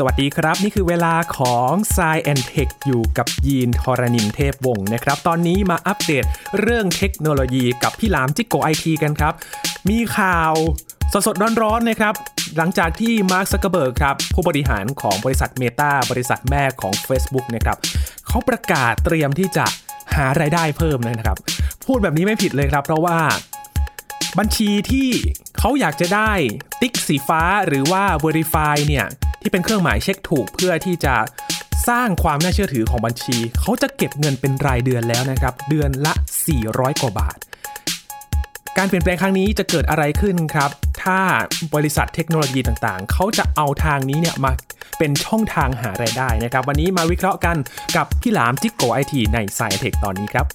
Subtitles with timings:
[0.00, 6.24] สวัสดีครับ นี่คือเวลาของ s ซแอนเทคอยู่กับยีนทรณินเทพวงศ์นะครับ ตอนนี้มาอัปเดต
[6.60, 9.34] เรื่องเทคโนโลยีกับพี่หลามจิกโกไอทีกันครับ
[9.88, 10.52] มีข่าว
[11.26, 12.14] สดๆร้อนๆนะครับ
[12.56, 17.76] หลังจากที่มาร์คซักเกอร์เบิร์กครับ ผู้บริหารของบริษัท Meta บริษัทแม่ของ Facebook นะครับ
[18.26, 19.66] เขาประกาศเตรียมที่จะ
[20.14, 21.36] หารายได้เพิ่มนะครับ
[21.86, 23.18] พูดแบบนี้ไม่ผิดเลยครับ เพราะว่า
[24.38, 25.08] บัญชีที่
[25.58, 26.32] เขาอยากจะได้
[26.80, 29.06] ติ๊กสีฟ้าหรือว่า Verify เนี่ย
[29.48, 31.14] ที่เป็นเครื่องหมายเช็คถูกเพื่อที่จะ
[31.88, 36.14] สร้างความน่าเชื่อถือของบัญชี เขาจะเก็บเงินเป็นรายเดือนแล้วนะครับ เดือนละ
[36.56, 37.38] 400 กว่าบาท
[38.76, 40.70] การเปลี่ยนแปลงครั้งนี้จะเกิดอะไรขึ้นครับ
[41.02, 41.20] ถ้า
[41.74, 44.52] บริษัทเทคโนโลยีต่างๆ เขาจะเอาทางนี้เนี่ยมา
[44.98, 47.56] เป็นช่องทางหารายได้นะครับ วันนี้มาวิเคราะห์กัน
[47.96, 50.46] กับพี่หลามจิกโกไอทีในสายเทคตอนนี้ครับ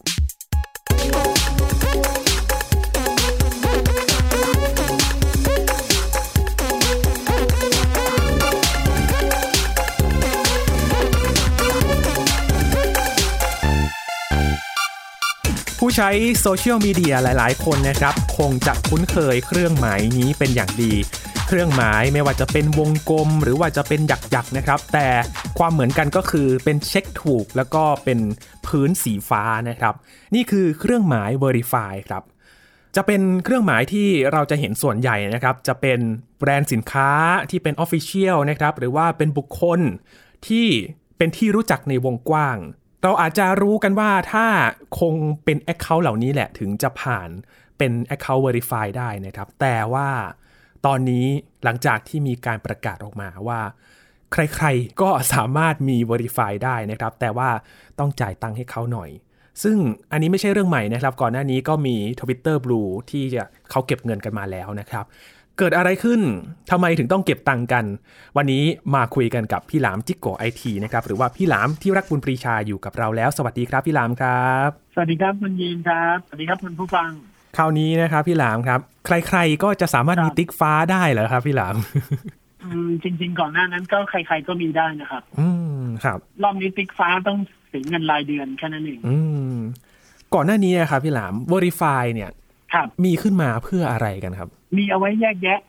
[15.85, 20.93] ผู้ใช้โซเชียลมีเดียหลายๆ คนนะครับ คงจะคุ้นเคยเครื่องหมายนี้เป็นอย่างดี
[21.48, 25.07] เครื่องหมายไม่ว่าจะเป็นวงกลม หรือว่าจะเป็นหยักๆนะครับ แต่
[25.59, 28.20] ความเหมือนกันก็คือเป็นเช็คถูก แล้วก็เป็น
[28.67, 29.93] พื้นสีฟ้านะครับ
[30.35, 32.23] นี่คือเครื่องหมาย Verify ครับ
[32.95, 35.99] จะเป็นเครื่องหมายที่เราจะเห็นส่วนใหญ่นะครับ จะเป็น
[36.39, 37.09] แบรนด์สินค้า
[37.49, 39.79] ที่เป็น Official นะครับ หรือว่าเป็นบุคคล
[40.48, 40.67] ที่
[41.17, 42.57] เป็นที่รู้จักในวงกว้าง
[43.04, 44.46] เราอาจจะรู้กันว่าถ้า
[44.99, 47.29] คงเป็น Account เหล่านี้แหละถึงจะผ่าน
[47.77, 50.10] เป็น Account Verify ได้นะครับ แต่ว่า
[50.85, 51.26] ตอนนี้
[51.63, 53.60] หลังจากที่มีการประกาศออกมาว่า
[54.32, 57.49] ใครๆก็สามารถมี Verify ได้นะครับ แต่ว่า
[57.99, 59.10] ต้องจ่ายตังค์ให้เขาหน่อย
[59.63, 59.77] ซึ่ง
[60.12, 65.06] อันนี้ไม่ใช่เรื่องใหม่นะครับ ก่อนหน้านี้ก็มี Twitter Blue ที่จะเขาเก็บเงินกันมาแล้วนะครับ
[65.57, 66.22] เกิดอะไรขึ้น
[66.72, 67.85] ทำไมถึงต้องเก็บตังค์กัน
[68.38, 68.63] วันนี้
[68.96, 77.09] มาคุยกันกับพี่หลามจิกโกไอทีนะครับ หรือว่าพี่หลามที่รักบุญปรีชาอยู่กับเราแล้ว สวัสดีครับพี่หลามครับ สวัสดีครับคุณยีนครับ สวัสดีครับคุณผู้ฟัง
[77.57, 81.75] คราวนี้นะครับ พี่หลามครับ ใครๆก็จะสามารถมีติ๊กฟ้าได้เหรอครับ พี่หลาม
[82.63, 85.47] อืมจริง ๆ ก่อนหน้านั้นก็ใคร ๆก็มีได้นะครับ อื
[85.81, 87.38] มครับ รอบนี้ติ๊กฟ้าต้อง
[87.69, 89.17] เสียเงินรายเดือนแค่นั้นเอง อื
[89.53, 89.55] ม
[90.33, 92.42] ก่อนหน้านี้นะครับพี่หลาม Verify เนี่ยครับ
[93.06, 95.59] มีขึ้นมาเพื่ออะไรกันครับ มีเอาไว้แยกแยะ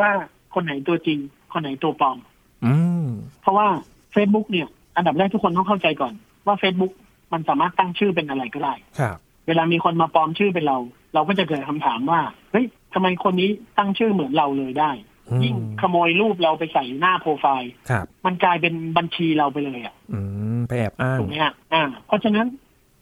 [0.00, 0.10] ว่า
[0.54, 1.18] คนไหนตัวจริง
[1.52, 2.18] คนไหนตัวปลอม
[2.64, 2.74] อื
[3.04, 3.06] ม
[3.42, 3.68] เพราะว่า
[4.14, 6.12] Facebook เนี่ย อันดับแรกทุกคนต้องเข้าใจก่อน
[6.46, 6.92] ว่า Facebook
[7.32, 9.16] มันสามารถตั้งชื่อเป็นอะไรก็ได้ครับ
[9.46, 10.78] เวลามีคนมาปลอมชื่อเป็นเรา
[11.14, 14.90] เราก็จะเกิดคำถามว่าเฮ้ยทำไมคนนี้ตั้งชื่อเหมือนเราเลยได้
[15.28, 20.20] อืมยิ่งขโมยรูปเราไปใส่หน้าโปรไฟล์ครับมันกลายเป็นบัญชีเราไปเลยอะอื
[20.58, 22.46] มไปแอบอ้างถูกไหมฮะอ่า เพราะฉะนั้น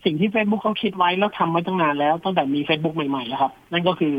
[0.04, 4.14] สิ่งที่ Facebook เขาคิดไว้แล้วทำไว้ตั้งนานแล้ว ตั้งแต่มี Facebook ใหม่ๆแล้วครับ นั่นก็คือ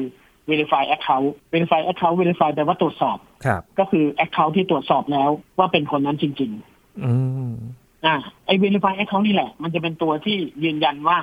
[0.49, 6.51] verify account verify account verify แปลว่าตรวจสอบครับก็คือ account ที่ตรวจสอบแล้วว่าเป็นคนนั้นจริง
[7.05, 7.13] อื
[7.51, 11.17] มๆอ่าไอ้ verify account นี่แหละ มันจะเป็นตัวที่ยืนยันว่า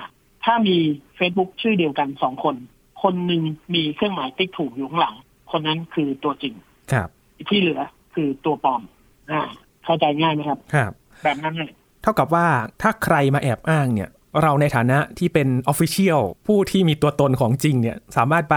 [0.45, 0.77] ถ้ามี
[1.19, 2.55] Facebook ชื่อเดียวกันสองคน
[3.03, 3.43] คนหนึ่ง
[3.75, 5.15] มีเครื่องหมายติ๊กถูกอยู่ข้างหลัง
[5.53, 6.55] คนนั้นคือตัวจริง
[6.93, 7.09] ครับ
[7.49, 7.81] ที่เหลือ
[8.15, 8.83] คือตัวปลอม
[9.31, 9.41] อ่า
[9.85, 10.93] เข้าใจง่ายไหมครับ ครับ
[11.25, 12.47] แบบนั้นเลยเท่ากับว่า
[12.83, 14.11] ถ้าใครมาแอบอ้างเนี่ย
[14.43, 18.57] เราในฐานะที่เป็น Official ผู้ที่มีตัวตนของจริงเนี่ย สามารถไป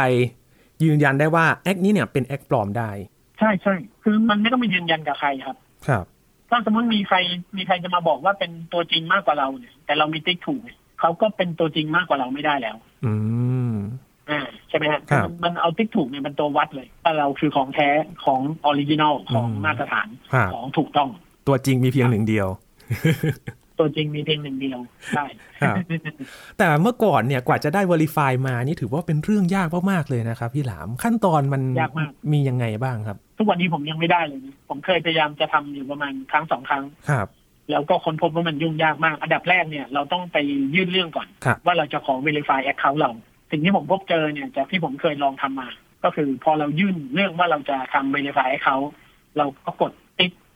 [0.83, 2.89] ยืนยันได้ว่าแอคนี้เนี่ยเป็นแอคปลอมได้
[3.39, 5.57] ใช่ใช่คือมันไม่ต้องไปยืนยันกับใครครับ
[5.87, 6.05] ครับ
[6.49, 7.17] ถ้าสมมติมีใคร
[7.57, 12.75] มีใครจะมาบอกว่าเป็นตัวจริงมากกว่าเราเนี่ย แต่เรามีติ๊กถูกเนี่ยเขาก็เป็นตัวจริงมากกว่าเราไม่ได้แล้ว
[13.05, 13.13] อื
[13.71, 13.73] ม
[14.29, 17.89] อ่าใช่ไหมฮะครับมันมันเอาติ๊กถูกเนี่ยเป็นตัววัดเลยว่าเราคือของแท้
[18.25, 21.09] ของ original ของอืมมาตรฐานครับของถูกต้อง
[21.47, 22.47] ตัวจริงมีเพียงหนึ่งเดียว
[23.79, 24.79] ตัวจริงมีเพียงหนึ่งเดียว
[25.15, 25.25] ใช่
[25.61, 25.75] ครับ
[26.57, 37.27] แต่เมื่อก่อนเนี่ยกว่าจะได้ Verify มานี่ถือว่าเป็นเรื่องยากมากๆเลยนะครับ พี่หลามขั้นตอนมันยากมากมียังไงบ้างครับ ทุกวันนี้ผมยังไม่ได้เลยนะผมเคยพยายามจะทำอยู่ประมาณครั้งสองครั้งครับ
[37.71, 40.37] แล้วก็ค้นพบว่ามันยุ่งยากมาก อันดับแรกเนี่ยเราต้องไป
[40.75, 43.11] ยื่นเรื่องก่อนครับว่าเราจะขอ verify account เรา
[43.51, 45.69] สิ่งที่ผมพบเจอเนี่ยจากที่ผมเคยลองทำมา
[46.03, 48.87] ก็คือพอเรายื่นเรื่องว่าเราจะทำ verify account
[49.37, 50.08] เราก็กดติ๊ก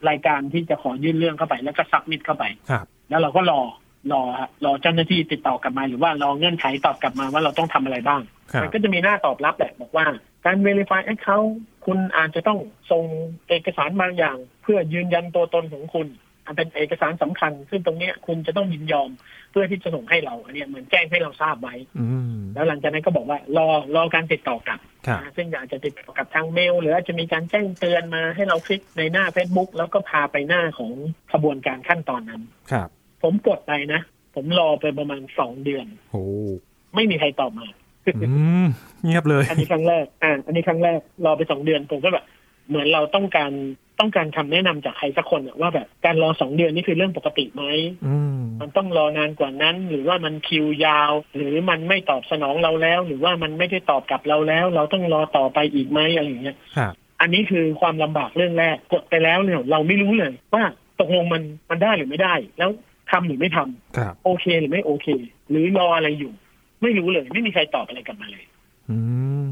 [0.08, 3.60] รายการที่จะขอยื่นเรื่องเข้าไปแล้วก็ submit เข้าไปครับแล้วเราก็รอ
[4.12, 8.20] รอฮะรอเจ้าหน้าที่ติดต่อกลับมาหรือว่ารอเงื่อนไขตอบกลับมาว่าเราต้องทำอะไรบ้าง
[8.52, 10.06] ครับมันก็จะมีหน้าตอบรับแหละบอกว่า
[10.44, 11.50] การ verify account
[11.86, 12.58] คุณอาจจะต้อง
[12.90, 13.04] ส่ง
[13.48, 16.23] เอกสารบางอย่าง เพื่อยืนยันตัวตนของคุณอัน
[16.56, 19.10] เป็นเอกสารสำคัญ ซึ่งตรงเนี้ยคุณจะต้องยินยอม
[19.50, 30.92] เพื่อที่จะส่งให้เราอันเนี้ยเหมือนแจ้งให้เราทราบไว้อืมแล้วหลังจากนั้นก็บอกว่ารอรอการติดต่อกลับครับนะซึ่งอาจจะติดต่อกับทางเมล หรืออาจจะมีการแจ้งเตือนมาให้เราคลิกในหน้า Facebook แล้วก็พาไปหน้าของ
[31.32, 32.42] ขบวนการขั้นตอนนั้น
[32.72, 32.88] ครับ
[33.22, 34.00] ผมกดไปนะ
[34.34, 36.24] ผมรอไปประมาณสองเดือนโอ้
[36.94, 37.66] ไม่มีใครตอบมา
[38.06, 38.32] อื
[38.64, 38.66] ม
[39.04, 42.24] เงียบเลย อันนี้ครั้งแรกอ่าอันนี้ครั้งแรกรอไปสองเดือนผมก็แบบ
[42.68, 43.52] เหมือนเราต้องการ
[44.00, 47.64] ต้องการคำแนะนำจากใครสักคนอะว่าแบบการรอสองเดือนนี่คือเรื่องปกติไหม
[48.06, 60.64] อืมมันต้องรอนานกว่านั้น หรือว่ามันคิวยาว หรือมันไม่ตอบสนองเราแล้ว หรือว่ามันไม่ได้ตอบกลับเราแล้ว เราต้องรอต่อไปอีกไหมอะไรอย่างเงี้ยครับอันนี้คือความลำบากเรื่องแรกกดไปแล้วเนี่ย เราไม่รู้เลย ว่า
[61.00, 62.70] ตกลงมันมันได้หรือไม่ได้ แล้ว
[63.10, 65.06] ทำหรือไม่ทำครับโอเคหรือไม่โอเค
[65.50, 66.32] หรือรออะไรอยู่
[66.82, 68.44] ไม่รู้เลย ไม่มีใครตอบอะไรกลับมาเลย
[68.90, 68.98] อื
[69.42, 69.44] ม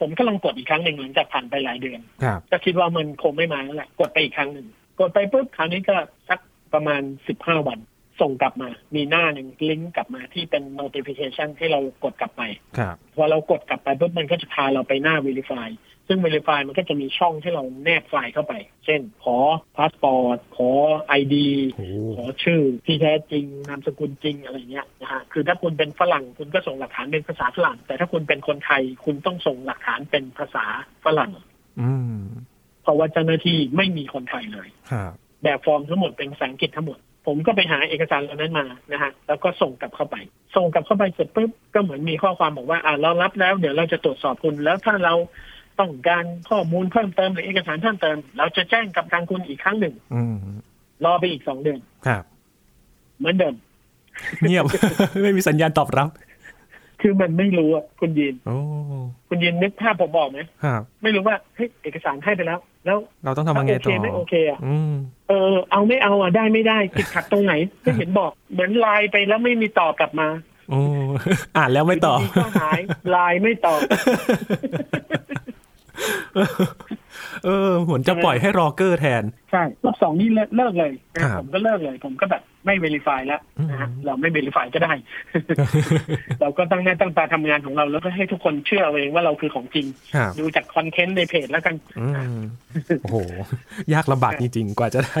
[0.00, 4.66] ผมก็ลองกดอีกครั้งหนึ่งหลังจากผ่านไปหลายเดือนครับก็คิดว่ามันคงไม่มาแล้วแหละกดไปอีกครั้งหนึ่ง
[5.00, 5.96] กดไปปุ๊บคราวนี้ก็
[6.28, 6.40] สัก
[6.74, 7.78] ประมาณสิบห้าวัน
[8.20, 12.42] ส่งกลับมา มีหน้าหนึ่งลิงก์กลับมาที่เป็น notification ให้เรากดกลับไป
[12.78, 15.68] ครับพอเรากดกลับไปปุ๊บมันก็จะพาเราไปหน้า Verify
[16.08, 18.54] ซึ่ง Verify มันก็จะมีช่องให้เราแนบไฟล์เข้าไป
[18.84, 19.36] เช่น ขอ
[19.76, 20.70] พาสปอร์ต ขอ
[21.20, 21.36] ID
[21.74, 21.86] โอ้
[22.16, 30.64] ขอชื่อที่แท้จริง นามสกุลจริงอะไรเงี้ยนะฮะ คือถ้าคุณเป็นฝรั่งคุณก็ส่งหลักฐานเป็นภาษาฝรั่ง แต่ถ้าคุณเป็นคนไทยคุณต้องส่งหลักฐานเป็นภาษา
[31.04, 31.32] ฝรั่ง
[31.80, 32.18] อืม
[32.82, 35.12] เพราะว่าเจ้าหน้าที่ไม่มีคนไทยเลยครับ
[35.42, 40.16] แบบฟอร์มทั้งหมดเป็นภาษาอังกฤษทั้งหมดผมก็ไปหาเอกสารเหล่านั้นมานะฮะแล้วก็ส่งกลับเข้าไป
[40.56, 45.14] ส่งกลับเข้าไปเสร็จปุ๊บก็เหมือนมีข้อความบอกว่าอ่าเรารับแล้วเดี๋ยวเราจะตรวจสอบคุณ แล้วถ้าเรา
[45.80, 50.36] ต้องการข้อมูลเพิ่มเติมหรือเอกสารเพิ่มเติม เราจะแจ้งกับทางคุณอีกครั้งหนึ่งอืม
[51.04, 52.22] รอไปอีกสองเดือนครับ
[53.18, 53.54] เหมือนเดิม
[54.42, 54.64] เงียบ
[55.22, 56.08] ไม่มีสัญญาณตอบรับ
[57.02, 58.56] คือมันไม่รู้อะคุณยินโอ้
[59.28, 64.92] คุณยินนึกภาพผมบอกไหมครับ ไม่รู้ว่าเฮ้ยเอกสารให้ไปแล้ว แล้ว เราต้องทำยังไงโอเคต่อไม่โอเคอะอืม
[65.28, 70.28] เออ เอาไม่เอาอะได้ไม่ได้ติดขัดตรงไหนไม่เห็นบอก เหมือนไลน์ไปแล้วไม่มีตอบกลับมา
[70.70, 70.80] โอ้
[71.56, 72.80] อ่านแล้วไม่ตอบยู่ดีๆก็หาย
[73.10, 73.80] ไลน์ไม่ตอบ
[77.44, 83.40] เออเหมือนจะปล่อยให้รอเกอร์แทน ใช่รอบสองนี่เลิกเลิกเลยนะครัผบมก็เลิกเลย ผมก็แบบไม่เวลิฟายแล้ว
[83.70, 84.92] นะฮะอืมเราไม่เวลิฟายก็ได้
[86.40, 92.40] เราก็ตั้งหน้าตั้งตาทำงานของเราแล้วก็ให้ทุกคนเชื่อเอาเองว่าเราคือของจริงครับดูจากคอนเทนต์ในเพจแล้วกันอืม
[93.02, 93.16] โอ้โห
[93.94, 95.18] ยากลำบากจริงๆ กว่าจะได้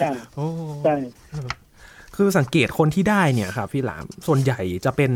[0.00, 0.46] ใช่โอ้
[0.84, 0.96] ใช่
[2.16, 5.12] คือสังเกตคนที่ได้เนี่ยครับพี่หลามส่วนใหญ่จะเป็น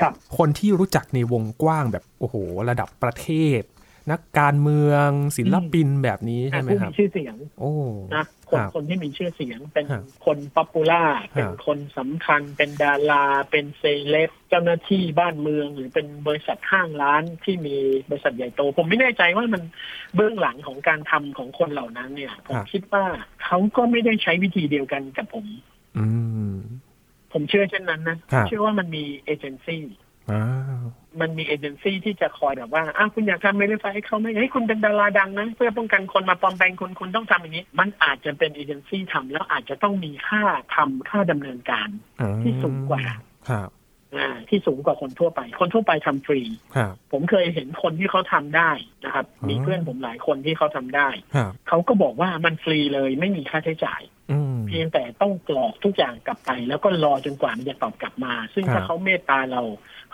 [0.00, 2.36] ครับคนที่รู้จักในวงกว้างแบบโอ้โห
[2.70, 3.28] ระดับประเท
[3.60, 3.62] ศ
[4.10, 7.72] นักการเมืองศิลปินแบบนี้ใช่ไหมผู้ครัมีบชื่อเสียง โอ้
[8.14, 17.76] นะคนครับคนที่มีชื่อเสียง เป็นครับคน popular ครับเป็นคนสำคัญ เป็นดารา เป็นเซเลบเจ้าหน้าที่บ้านเมือง หรือเป็นบริษัทห้างร้านที่มี
[18.10, 19.62] บริษัทใหญ่โต ผมไม่แน่ใจว่ามัน
[20.14, 23.04] เบื้องหลังของการทำของคนเหล่านั้นเนี่ย ผมคิดว่า
[23.44, 25.46] เขาก็ไม่ได้ใช้วิธีเดียวกันกับผม
[25.98, 26.06] อื
[26.52, 26.54] ม
[27.32, 30.09] ผมเชื่อเช่นนั้นนะครับเชื่อว่ามันมีเอเจนซี่อ้าว
[31.20, 40.42] มันมีเอเจนซี่ที่จะคอยแบบว่าอ้าวคุณอยากทำ verify ให้เขาไหมเฮ้ยคุณเป็นดาราดังนะ เพื่อป้องกันคนมาปลอมแปลงคุณคุณต้องทำอย่างนี้ มันอาจจะเป็นเอเจนซี่ทำแล้วอาจจะต้องมีค่า
[40.76, 41.88] ทำค่าดำเนินการ
[42.20, 43.02] อืมที่สูงกว่า
[43.50, 43.70] ครับ
[44.16, 46.40] อ่าที่สูงกว่าคนทั่วไป คนทั่วไปทำฟรี
[46.76, 48.70] ครับผมเคยเห็นคนที่เขาทำได้
[49.04, 54.19] นะครับอ๋อมีเพื่อนผมหลายคนที่เขาทำได้ครับเขาก็บอกว่ามันฟรีเลยไม่มีค่าใช้จ่ายอืม
[54.70, 59.62] เพียงแต่ต้องกรอกทุกอย่างกลับไป แล้วก็รอจนกว่ามันจะตอบกลับมา ซึ่งครับถ้าเขาเมตตาเรา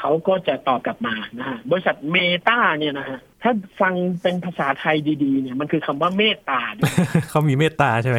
[0.00, 2.18] เขาก็จะตอบกลับมานะฮะบริษัทเม
[2.48, 6.92] ตาเนี่ยนะฮะ ถ้าฟังเป็นภาษาไทยดีๆ เนี่ยมันคือคำว่าเมตตาเนี่ย
[7.30, 8.18] เขามีเมตตาใช่ไหม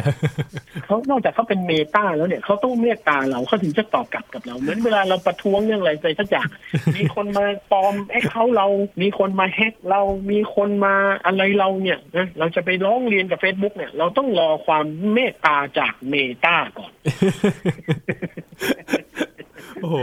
[0.84, 6.48] เขานอกจากเขาเป็นเมตาแล้วเนี่ยเขาต้องเมตตาเราเขาถึงจะตอบกลับกับเราเหมือนเวลาเราประท้วงเรื่องอะไรไปสักอย่าง
[6.96, 8.66] มีคนมาปลอมแอคเขาเรา
[9.02, 10.94] มีคนมาแฮกเรามีคนมา
[11.24, 16.92] อะไรเราเนี่ยนะเราจะไปร้องเรียนกับ Facebook เนี่ย เราต้องรอความเมตตาจากเมตาก่อน
[19.82, 19.96] โอ้โห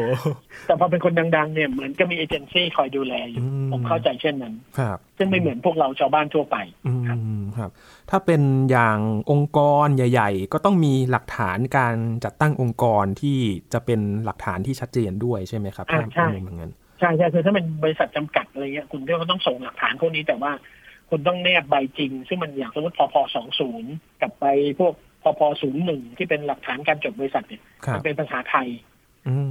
[0.68, 6.94] แต่พอเป็นคนดังๆเนี่ยเหมือนก็มีเอเจนซี่คอยดูแลอยู่อืมผมเข้าใจเช่นนั้น ครับ ซึ่งไม่เหมือนพวกเราชาวบ้านทั่วไปอื
[7.40, 7.70] มครับ
[8.10, 8.42] ถ้าเป็น
[8.72, 8.98] อย่าง
[9.32, 13.38] องค์กรใหญ่ ๆ ก็ต้องมีหลักฐานการจัดตั้งองค์กรที่
[13.74, 20.52] จะเป็นหลักฐานที่ชัดเจนด้วยใช่ไหมครับอ่าใช่ถ้าเป็นอย่างนั้นใช่ใช่คือถ้าเป็นบริษัทจำกัดอะไรเงี้ยคุณก็ต้องส่งหลักฐานพวกนี้แต่ว่า
[21.10, 23.92] คุณต้องแนบใบจริง ซึ่งมันอย่างสมมติพพสองศูนย์
[24.22, 24.46] กับใบ
[24.80, 28.95] พวกพพศูนย์หนึ่งที่เป็นหลักฐานการจดบริษัทเนี่ยครัมับนเป็นภาษาไทยอืม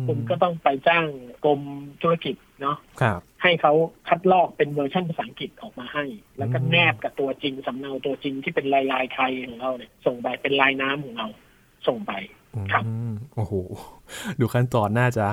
[0.07, 1.07] คุณก็ต้องไปจ้าง
[1.45, 1.61] กรม
[2.03, 3.73] ธุรกิจเนาะครับให้เขา
[4.09, 6.05] คัดลอกเป็นเวอร์ชันภาษาอังกฤษออกมาให้
[6.39, 11.29] แล้วก็อืมแนบกับตัวจริงสำเนาตัวจริงที่เป็นลายลายๆไทยของเราเนี่ยส่งไปเป็นลายน้ำของเรา
[11.87, 12.13] ส่งไป
[12.73, 13.55] ครับอืมโอ้โห
[14.41, 15.27] ดูขั้นตอนน่าจะ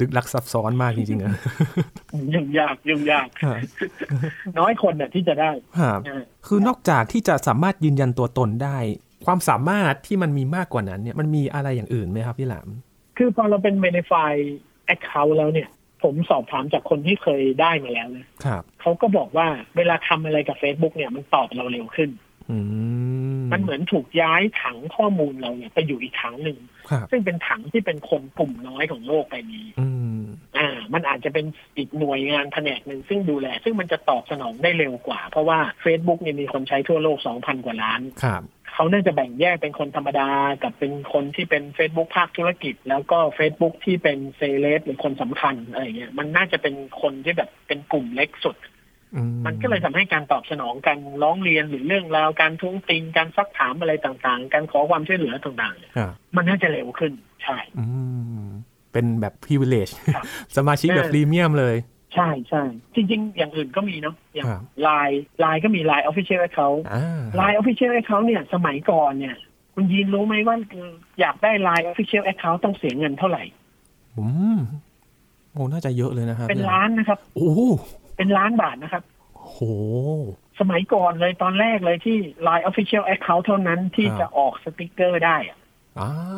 [0.00, 1.32] ลึกลักซับซ้อนมากจริงๆอะ
[2.34, 3.56] ยุ่งยากยุ่งยากครับ
[4.58, 8.78] น้อยคนเนี่ยที่จะได้ครับนะคือนอกจากที่จะสามารถยืนยันตัวตนได้
[9.26, 12.68] ความสามารถที่มันมีมากกว่านั้นเนี่ยมันมีอะไรอย่างอื่นไหมครับพี่หลาม
[13.18, 14.34] คือพอเราเป็น Verify
[14.94, 15.68] Account แล้วเนี่ย
[16.02, 19.46] ผมสอบถามจากคนที่เคยได้มาแล้วนะครับเขาก็บอกว่า
[19.76, 22.27] เวลาทำอะไรกับ Facebook เนี่ยมันตอบเราเร็วขึ้นอื
[23.40, 26.58] มมันเหมือนถูกย้ายถังข้อมูลเราเนี่ยไปอยู่อีกถังหนึ่ง
[26.90, 29.88] ครับซึ่งเป็นถังที่เป็นคนกลุ่มน้อยของโลกใบนี้อื
[30.18, 30.20] ม
[30.58, 40.30] อ่า มันอาจจะเป็นอีกหน่วยงานแผนกหนึ่งซึ่งดูแล ซึ่งมันจะตอบสนองได้เร็วกว่า เพราะว่า Facebook เนี่ยมีคนใช้ทั่วโลก2,000กว่าล้านครับเขาน่าจะแบ่งแยกเป็นคนธรรมดา
[40.62, 48.77] กับเป็นคนที่เป็น Facebook ภาคธุรกิจ แล้วก็ Facebook ที่เป็นเซเลบหรือคนสำคัญอะไรเงี้ยมันน่าจะเป็นคนที่แบบเป็นกลุ่มเล็กสุดอื
[49.46, 57.12] มันก็เลยทำให้การตอบสนองการร้องเรียนหรือเรื่องราวการท้วงติงการซักถามอะไรต่างๆ การขอความช่วยเหลือต่างๆเนี่ยครับมันน่าจะเร็วขึ้น
[57.42, 57.86] ใช่อื
[58.44, 58.48] ม
[58.92, 60.24] เป็นแบบ privilege ครับ
[60.56, 61.76] สมาชิกแบบเออพรีเมียมเลย
[62.14, 62.62] ใช่ใช่
[62.94, 69.36] จริง ๆ อย่างอื่นก็มีเนาะอย่างครับไลน์ไลน์ก็มีไลน์ Official Account อ่าไลน์ Official Account เนี่ย สมัยก่อนเนี่ย
[69.74, 70.56] คุณยีนรู้ไหมว่า
[71.20, 73.42] อยากได้ไลน์ Official Account ต้องเสียเงินเท่าไหร่
[74.18, 74.58] อืม
[75.52, 77.60] โอ้น่าจะเยอะเลยนะครับ เป็นล้านนะครับ โอ้โห
[78.18, 79.02] เป็นล้านบาทนะครับ
[79.34, 79.58] โห
[80.60, 85.67] สมัยก่อนเลยตอนแรกเลยที่ Line Official Account เท่านั้นที่ครับจะออกสติกเกอร์ได้อะอ่า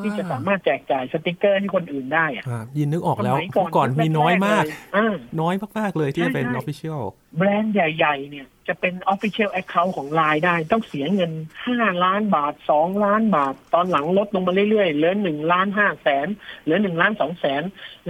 [0.02, 7.02] ที่จะสามารถแจกจ่ายสติกเกอร์ให้คนอื่นได้อะครับยินนึกออกแล้วสมัยก่อนมีน้อยมากแรๆเลยอ่าน้อยมากๆเลยที่จะเป็นใช่ใช่ official
[7.37, 11.33] แบรนด์ใหญ่ๆเนี่ยจะเป็น Official Account ของ Line ได้ ต้องเสียเงิน
[11.69, 16.26] 5 ล้านบาท 2 ล้านบาท ตอนหลังลดลงมาเรื่อยๆ เหลือ1ล้าน5แสน
[16.62, 17.62] เหลือ1ล้าน2แสน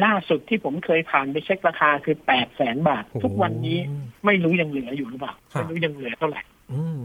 [0.05, 3.79] ล่าสุดที่ผมเคยผ่านไปเช็คราคาคือ8แสนบาทโอ้โหทุกวันนี้
[4.25, 6.43] ไม่รู้ยังเหลืออยู่หรือเปล่าครับไม่รู้ยังเหลือเท่าไหร่
[6.73, 6.99] อืม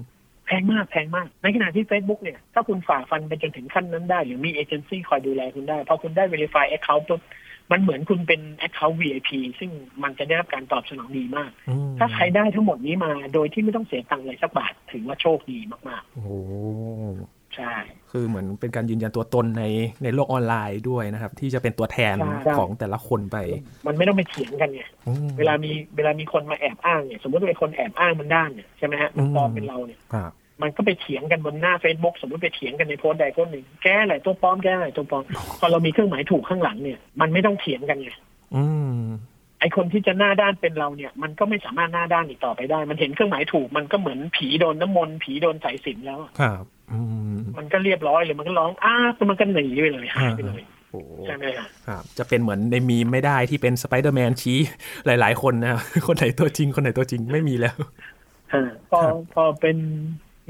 [0.46, 7.22] แพงมากแพงมาก ในขณะที่ Facebook เนี่ย ถ้าคุณฝ่าฟันไปจนถึงขั้นนั้นได้ หรือมีเอเจนซี่คอยดูแลคุณได้ พอคุณได้ Verify Account ปุ๊บ
[7.72, 9.72] มันเหมือนคุณเป็น Account VIP ซึ่ง
[10.04, 17.74] มันจะได้รับการตอบสนองดีมากอืมถ้าใครได้ทั้งหมดนี้มาโดยที่ไม่ต้องเสียตังค์เลยสักบาท ถือว่าโชคดีมากโอ้โหๆ ใช่
[18.12, 19.64] คือเหมือนเป็นการยืนยันตัวตนใน
[20.04, 23.38] ในโลกออนไลน์ด้วยนะครับ ที่จะเป็นตัวแทนใช่ใช่ของแต่ละคนไป
[23.88, 30.32] มันไม่ต้องไปเถียงกันไงอืมเวลามีเวลามีคนมาแอบอ้างเนี่ยสมมติว่าเป็นคนแอบอ้างมันด้านเนี่ยใช่ไหมฮะมันปลอมเป็นเราเนี่ยครับ
[30.62, 35.24] มันก็ไปเถียงกันบนหน้า Facebook สมมติไปเถียงกันในโพสต์ใดโพสต์หนึ่งแก้อะไรตัวปลอมแก้อะไรตัวปลอม
[35.60, 38.10] พอเรามีเครื่องหมายถูกข้างหลังเนี่ยมันไม่ต้องเถียงกันไง
[38.56, 38.64] อื
[38.98, 39.00] ม
[39.60, 46.75] ไอคนที่จะหน้าด้านเป็นเราเนี่ย มันก็ไม่สามารถหน้าด้านอีกต่อไปได้ มันเห็นเครื่องหมายถูกมันก็เหมือนผีโดนน้ำมนต์ผีโดนสายสิญจนแล้วอะครับอื
[47.32, 50.62] มมันก็เรียบร้อยเลยมันก็ร้องอ้าแล้วมันก็หนีไปเลยหายไปเลย
[50.92, 54.60] โอ้โหใช่ไหมฮะครับ จะเป็นเหมือนในมีมไม่ได้ที่เป็นสไปเดอร์แมนชี้
[55.06, 57.76] หลาย ๆ คนนะครับคนไหนตัวจริง คนไหนตัวจริงไม่มีแล้ว
[58.54, 59.78] อ่าพอครับพอเป็น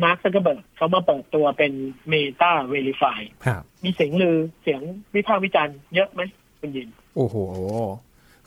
[0.04, 1.72] มาร์คซักเกอร์เบิร์กเขามาเปิดตัวเป็น
[2.12, 4.82] Meta Verify ครับมีเสียงลือเสียง
[5.16, 6.22] วิพากษ์วิจารณ์เยอะไหม
[6.60, 7.36] คุณยิน โอ้โห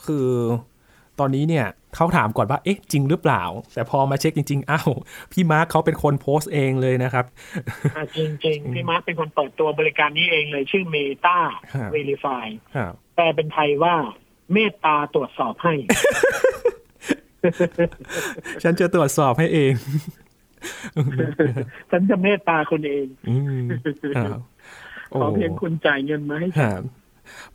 [0.04, 0.28] คือ
[1.20, 3.42] ตอนนี้เนี่ยเขาถามก่อนว่าเอ๊ะจริงหรือเปล่า
[3.74, 4.90] แต่พอมาเช็คจริงๆอ้าว
[5.32, 7.24] พี่มาร์คเขาเป็นคนโพสต์เองเลยนะครับ
[7.96, 11.38] อ่าจริงจริงๆพี่มาร์คเป็นคนเปิดตัวบริการนี้เองเลยชื่อ Meta
[11.74, 12.46] ครับ Verify
[12.76, 13.94] ครับแปลเป็นไทยว่า
[14.52, 15.74] เมตตาตรวจสอบให้
[18.62, 19.72] ฉันจะตรวจสอบให้เอง
[21.90, 23.66] ฉันจะเมตตาคุณเองอืม
[24.16, 24.40] ครับ
[25.10, 26.82] โอ้ขอเพียงคุณจ่ายเงินมาให้คฉันรับ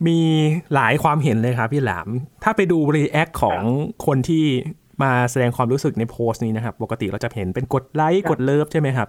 [0.08, 0.20] มี
[0.74, 2.08] หลายความเห็นเลยครับพี่หลาม
[2.44, 3.62] ถ้าไปดู react ของ
[4.06, 4.46] คนที่
[5.04, 9.08] มาแสดงความรู้สึกในโพสต์นี้นะครับ ปกติเราจะเห็นเป็นกดไลค์กด love ใช่ไหมครับ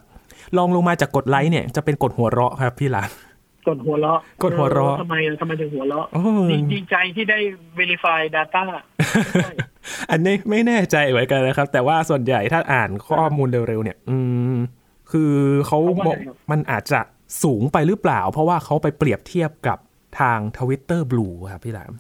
[0.56, 3.10] ลองลงมาจากกดไลค์เนี่ยจะเป็นกดหัวเราะครับพี่หลาม
[3.68, 7.38] กดหัวเราะกดหัวเราะออทำไมทำไมถึงหัวเราะโอ้ดีดีใจที่ได้
[7.78, 8.64] verify data
[9.42, 9.52] ใช่
[10.10, 14.18] อันนี้ไม่แน่ใจเหมือนกันนะครับ แต่ว่าส่วนใหญ่ถ้าอ่านข้อมูลเร็วๆเนี่ย อื
[14.54, 14.56] ม
[15.12, 15.32] คือ
[15.66, 16.18] เขาบอก
[16.50, 17.00] มันอาจจะ
[17.42, 19.78] สูงไปหรือเปล่า เพราะว่าเขาไปเปรียบเทียบกับ
[20.20, 21.92] ทาง Twitter Blue ครับพี่หลาม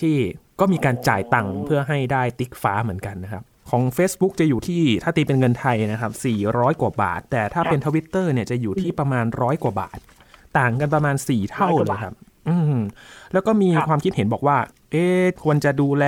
[0.00, 0.16] ที่
[0.60, 6.12] ก็มีการจ่ายตังค์เพื่อให้ได้ติ๊กฟ้าเหมือนกันนะครับ ของ Facebook จะอยู่ที่ถ้าตีเป็นเงินไทยนะครับ
[6.46, 9.98] 400 กว่าบาท แต่ถ้าเป็นทวิตเตอร์เนี่ยจะอยู่ที่ประมาณร้อยกว่าบาท
[10.58, 12.14] ต่างกันประมาณ 4 เท่าเลยครับ
[12.48, 12.76] อืม
[13.32, 14.56] แล้วก็มีครับความคิดเห็นบอกว่า
[14.92, 16.04] เอ๊ะควรจะดูแล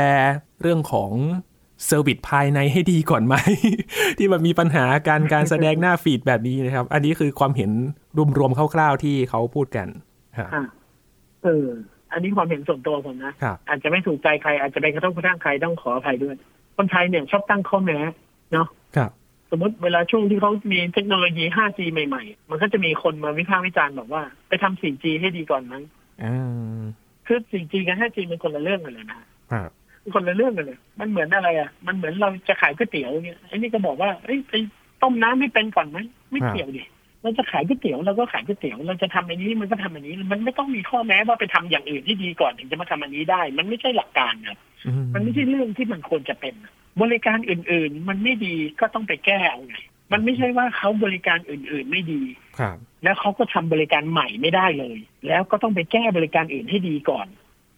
[0.61, 1.11] เรื่องของ
[1.87, 3.35] service ภายในให้ดีก่อนไหม
[4.19, 7.71] ที่มันมีปัญหาการการแสดงหน้าฟีดแบบนี้นะครับ อันนี้คือความเห็น
[8.39, 9.89] รวมๆคร่าวๆที่เขาพูดกัน
[10.39, 10.65] ครับอะ
[11.45, 11.67] เออ
[12.13, 16.37] อันนี้ความเห็นส่วนตัวผมนะ ครับ อาจจะไม่ถูกใจใครอาจจะไปกระทบกระทั่งใครต้องขออภัยด้วย
[16.77, 17.99] คนไทยเนี่ยชอบตั้งข้อแม้
[18.53, 19.11] เนาะครับ
[19.51, 25.83] สมมติเวลาช่วงที่เขามีเทคโนโลยี 5G ใหม่ๆ มันก็จะมีคนมาวิพากษ์วิจารณ์บอกว่า ไปทำ 4G ให้ดีก่อนมั้ง
[26.23, 26.83] อ่า
[27.27, 29.21] คือ 4G กับ 5G มันคนละเรื่องกันเลยนะ
[29.53, 29.71] ครับ
[30.15, 34.53] คนละเรื่องกันเลย มันเหมือนอะไรอะ มันเหมือนเราจะขายก๋วยเตี๋ยวเนี่ยไอ้นี่ก็บอกว่าเอ้ยไป
[35.03, 35.99] ต้มน้ำไม่เป็นก่อนไหม
[36.33, 36.83] ไม่เกี่ยวดิ
[37.25, 49.77] เราจะขายก๋วยเตี๋ยวเราก็ขายก๋วยเตี๋ยวเราจะทำอันนี้มันก็ทำอันนี้ มันไม่ต้องมีข้อแม้ว่าไปทำอย่างอื่นที่ดีก่อนถึงจะมาทำอันนี้ได้ มันไม่ใช่หลักการครับอืมันไม่ใช่เรื่องที่มันควรจะเป็นอะบริการอื่น ๆ มันไม่ดีก็ต้องไปแก้เอาไง
[50.13, 52.23] มันไม่ใช่ว่าเขาบริการอื่น ๆ ไม่ดี
[52.59, 57.27] ครับ แล้วเขาก็ทำบริการใหม่ไม่ได้เลย แล้วก็ต้องไปแก้บริการอื่นให้ดีก่อน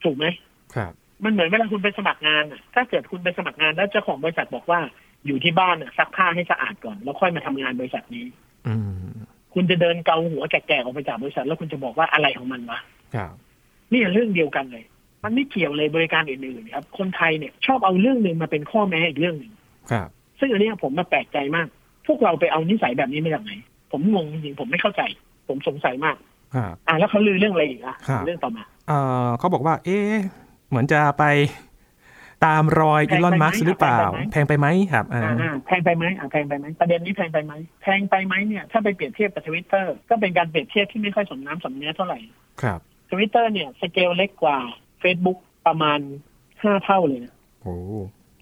[0.04, 0.26] ถูกไหม
[0.74, 0.92] ครับ
[1.24, 4.80] มันเหมือนเวลาคุณไปสมัครงานอะถ้าเกิดคุณไปสมัครงานแล้วเจ้าของบริษัทบอกว่า
[5.26, 8.26] อยู่ที่บ้านอะซักผ้าให้สะอาดก่อน แล้วค่อยมาทำงานบริษัทนี้
[8.68, 9.05] อืม
[9.58, 12.78] คุณจะเดินเกาหัวแก่ๆออกไปจากบริษัท แล้วคุณจะบอกว่าอะไรของมันวะ
[13.14, 13.32] ครับ
[13.92, 14.84] นี่เรื่องเดียวกันเลย
[15.24, 19.52] มันไม่เกี่ยวเลยบริการอื่นๆครับ คนไทยเนี่ยชอบเอาเรื่องหนึ่งมาเป็นข้อแม้อีกเรื่องหนึ่ง
[19.90, 20.08] ครับ
[20.38, 21.66] ซึ่งอันเนี้ยผมมาแปลกใจมาก
[22.06, 23.52] พวกเราไปเอานิสัยแบบนี้มาจากไหน
[23.92, 25.02] ผมงงจริงๆผมไม่เข้าใจ
[25.48, 26.16] ผมสงสัยมาก
[26.56, 30.14] ครับอ่าแล้วเขาลือเรื่องอะไรอีกอะครับเรื่องต่อมาเอ่อเขาบอกว่า เอ๊ะ
[30.68, 31.24] เหมือนจะไป
[32.44, 33.98] ตามรอยแพงไปไหมมัสก์หรือเปล่า
[34.32, 37.52] แพงไปไหมแพงไปไหมครับอ่าอ่าอ่าแพงไปไหมอ่าแพงไปไหมประเด็นนี้แพงไปไหม
[37.82, 42.18] แพงไปไหมเนี่ยถ้าไปเปรียบเทียบกับทวิตเตอร์ก็เป็นการเปรียบเทียบที่ไม่ค่อยสมน้ำสมเนื้อเท่าไหร่
[42.62, 44.58] ครับทวิตเตอร์เนี่ยสเกลเล็กกว่า
[45.02, 45.98] Facebook ประมาณ
[46.62, 47.76] ห้าเท่าเลยนะโอ้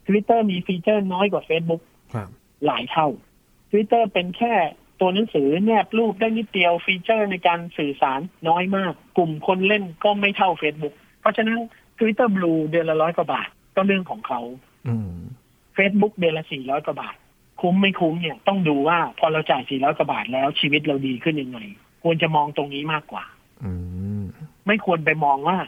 [0.07, 1.83] ทวิตเตอร์มี feature น้อยกว่า Facebook
[2.15, 2.29] ครับ
[2.67, 3.09] หลายเท่า
[3.71, 4.55] Twitter เป็นแค่
[5.01, 11.59] ตัวหนังสือแนบรูปได้นิดเดียว feature ในการสื่อสารน้อยมาก กลุ่มคนเล่นก็ไม่เท่า Facebook เพราะฉะนั้น
[11.99, 14.41] Twitter Blue เดือนละร้อยกว่าบาท ก็เรื่องของเขา
[14.89, 15.13] อืม
[15.77, 17.17] Facebook เดือนละสี่ร้อยกว่าบาท
[17.61, 21.59] คุ้มไม่คุ้มเนี่ยต้องดูว่าพอเราจ่ายสี่ร้อยกว่าบาทแล้วชีวิตเราดีขึ้นยังไง
[22.05, 23.25] ควรจะมองตรงนี้มากกว่า
[23.65, 23.73] อื
[24.21, 24.25] ม
[24.67, 25.59] ไม่ควรไปมองว่า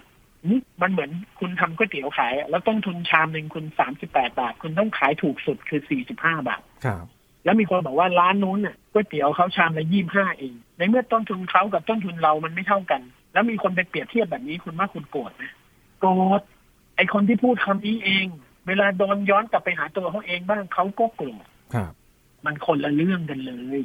[0.44, 1.10] หึมันเหมือน
[1.40, 7.04] คุณทำก๋วยเตี๋ยวขายอะแล้วต้นทุนชามหนึ่งคุณสามสิบแปดบาท คุณต้องขายถูกสุดคือสี่สิบห้าบาทครับ
[7.44, 13.00] แล้วมีคนบอกว่าร้านนู้นน่ะก๋วยเตี๋ยวเขาชามละยี่ห้าเอง ในเมื่อต้นทุนเขากับต้นทุนเรามันไม่เท่ากัน
[13.32, 15.44] แล้วมีคนไปเปรียบเทียบแบบนี้คุณว่าคุณโกรธไหม
[16.00, 16.42] โกรธ
[16.97, 18.26] ไอคนที่พูดคำนี้เอง
[18.67, 21.93] เวลาโดนย้อนกลับไปหาตัวเขาเองบ้างเขาก็โกรธครับ
[22.45, 23.81] มันคนละเรื่องกันเลย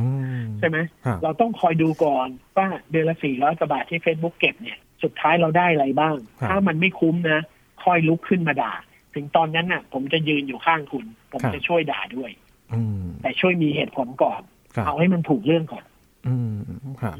[0.00, 0.06] อื
[0.40, 6.16] มใช่ไหมครับเราต้องคอยดูก่อนว่าเดือนละสี่ร้อยกว่าบาทที่ Facebook เก็บเนี่ย สุดท้ายเราได้อะไรบ้าง
[6.48, 7.40] ถ้ามันไม่คุ้มนะ
[7.84, 8.72] ค่อยลุกขึ้นมาด่า
[9.14, 12.30] ถึงตอนนั้นน่ะ ผมจะยืนอยู่ข้างคุณ ผมจะช่วยด่าด้วย
[12.74, 14.42] อืมแต่ช่วยมีเหตุผลก่อน
[14.74, 15.84] ครับเอาให้มันถูกเรื่องก่อน
[16.28, 16.54] อืม
[17.02, 17.16] ครับ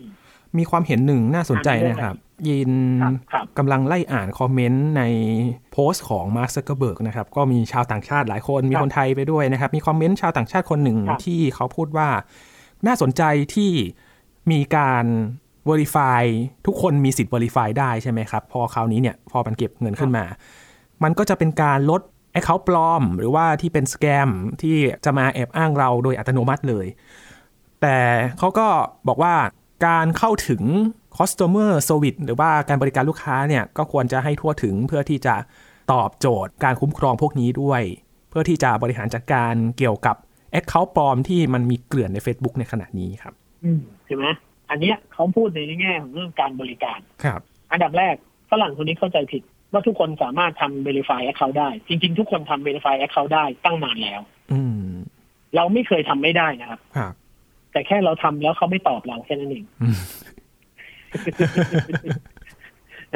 [0.59, 2.17] มีความเห็นหนึ่งน่าสนใจนะครับ
[2.49, 5.03] ยินครับครับกำลังไล่อ่านคอมเมนต์ใน
[5.73, 12.09] โพสต์ของมาร์คซักเกอร์เบิร์กนะครับ ก็มีชาวต่างชาติหลายคนมีครับคนไทยไปด้วยนะครับ มีคอมเมนต์ชาวต่างชาติคนหนึ่งครับที่เขาพูดว่า
[12.87, 13.23] น่าสนใจ
[13.55, 13.71] ที่
[14.51, 15.05] มีการ
[15.69, 16.23] Verify
[16.67, 20.25] ทุกคนมีสิทธิ์ Verify ได้ใช่ไหมครับ พอคราวนี้เนี่ยพอมันเก็บเงินขึ้นมา
[21.03, 22.01] มันก็จะเป็นการลด
[22.33, 24.29] ไอ้เขาปลอม หรือว่าที่เป็น scam
[24.63, 26.87] ที่จะมาแอบอ้างเราโดยอัตโนมัติเลย
[27.83, 27.97] แต่
[28.39, 28.67] เขาก็
[29.09, 29.35] บอกว่า
[29.87, 30.63] การเข้าถึง
[31.17, 35.35] customer service หรือว่าการบริการลูกค้าเนี่ยก็ควรจะให้ทั่วถึงเพื่อที่จะ
[35.93, 37.83] ตอบโจทย์การคุ้มครองพวกนี้ด้วย
[38.31, 40.17] เพื่อที่จะบริหารจัดการเกี่ยวกับ
[40.59, 44.27] Account ปลอมที่มันมีเกลื่อนใน Facebook ในขณะนี้ครับอืมเห็นไหม
[44.71, 47.41] อันเนี้ยเขาพูดในแง่ของเรื่องการบริการครับ
[47.73, 48.15] อันดับแรก
[48.51, 49.43] ฝรั่งคนนี้เข้าใจผิด
[49.73, 54.21] ว่าทุกคนสามารถทำ verify account ได้ จริง ๆ ทุกคนทำ verify account ได้ตั้งนานแล้ว
[54.53, 54.93] อืม
[55.57, 57.13] เราไม่เคยทำไม่ได้นะครับครับ
[57.73, 59.99] แต่แค่เราทำแล้วเขาไม่ตอบเราแค่นั้นเองอืม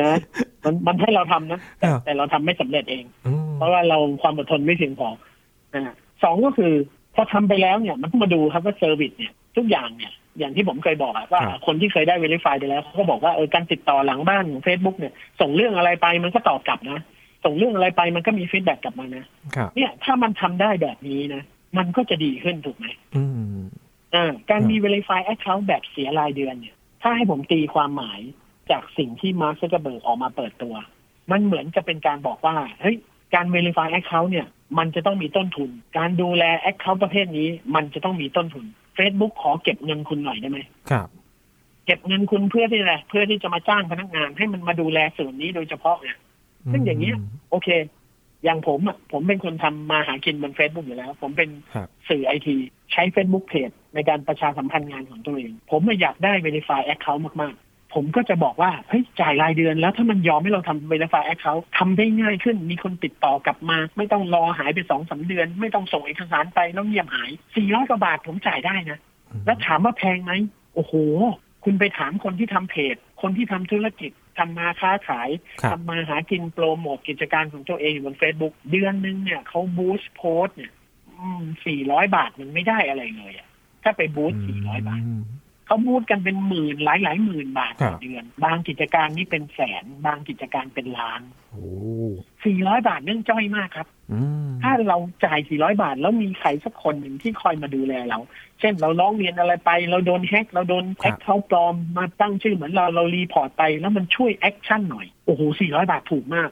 [0.01, 0.19] นะ
[0.65, 5.09] มันมันให้เราทำนะแต่ครับแต่เราทำไม่สำเร็จเองอืมเพราะว่าเราความอดทนไม่เพียงพอ
[5.75, 6.73] นะสองก็คือ
[7.15, 17.01] พอทำไปแล้วเนี่ย มันต้องมาดูครับว่า service เนี่ย ทุกอย่างเนี่ย อย่างที่ผมเคยบอกอะว่าคนที่เคยได้ verify ไปแล้วเขาก็บอกว่าเออการติดต่อหลังบ้านของ Facebook เนี่ย ส่งเรื่องอะไรไปมันก็ตอบกลับนะ
[17.45, 19.25] ส่งเรื่องอะไรไปมันก็มี feedback กลับมานะ
[19.57, 21.43] ครับเนี่ยถ้ามันทำได้แบบนี้นะ
[21.79, 23.36] มันก็จะดีขึ้นถูกไหมอืมอ่า
[24.51, 28.21] การมีครับ verify account แบบเสียรายเดือนเนี่ย ถ้าให้ผมตีความหมาย
[28.71, 30.75] จากสิ่งที่มาร์คซักเกอร์เบิร์กออกมาเปิดตัว
[31.31, 32.97] มันเหมือนจะเป็นการบอกว่าเฮ้ย
[33.35, 38.65] การ verify account เนี่ย มันจะต้องมีต้นทุน การดูแล account ประเภทนี้มันจะต้องมีต้นทุน
[38.97, 40.59] Facebook ขอเก็บเงินคุณหน่อยได้ไหม
[40.91, 41.09] ครับ
[41.87, 46.17] เก็บเงินคุณเพื่อที่อะไรเพื่อที่จะมาจ้างพนักงานให้มันมาดูแลส่วนนี้โดยเฉพาะเนี่ย
[46.73, 47.17] ซึ่งอย่างเงี้ย
[47.51, 47.69] โอเค
[48.45, 52.57] อย่างผมอะผมเป็นคนทำมาหากินบน Facebook อยู่แล้ว ผมเป็นครับสื่อไอที
[52.93, 65.47] ใช้ Facebook Page ในการประชาสัมพันธ์งานของตัวเอง ผมไม่อยากได้ Verify Account มาก ๆ ผมก็จะบอกว่าเฮ้ยจ่ายรายเดือนแล้วถ้ามันยอมให้เราทำ Verify Account ทำได้ง่ายขึ้น มีคนติดต่อกลับมา ไม่ต้องรอหายไปสองสาเดือน
[65.61, 67.31] ไม่ต้องส่งเอกสารไปแล้วเงียบหาย
[67.61, 68.99] 400กว่าบาทผมจ่ายได้นะ
[69.47, 70.33] แล้วถามว่าแพงไหม
[70.75, 70.95] โอ้โห
[71.65, 75.29] คุณไปถามคนที่ทำเพจ คนที่ทำธุรกิจทำมาค้าขาย
[75.63, 80.73] ครับทำมาหากินโปรโมทกิจการของตัวเองอยู่บน Facebook เดือนหนึงเนี่ยเขาบูสต์โพสต์เนี่ย
[81.67, 83.46] สี่ร้อยบาทมันไม่ได้อะไรเลยอะ
[83.87, 85.23] ถ้าไปบูธสี่ร้อยบาทม
[85.67, 91.21] เขาบูธกันเป็นหมื่นหลายหลายหมื่นบาทต่อครับเดือน บางกิจการนี่เป็นแสน บางกิจการเป็นล้าน
[91.51, 91.67] โอ้
[92.45, 98.19] สี่ร้อยบาทเรื่องจ้อยมากครับอืถ้าเราจ่ายสี่ร้อยบาทแล้วมีใครสักคนหนึ่งที่คอยมาดูแลเรา
[98.61, 106.51] เช่นเราร้องเรียนอะไรไป เราโดน hack เราโดน hack เข้าปลอมมาตั้งชื่อเหมือนเราเรา report ไป แล้วมันช่วย action หน่อย โอ้โหสี่ร้อยบาทถูกมาก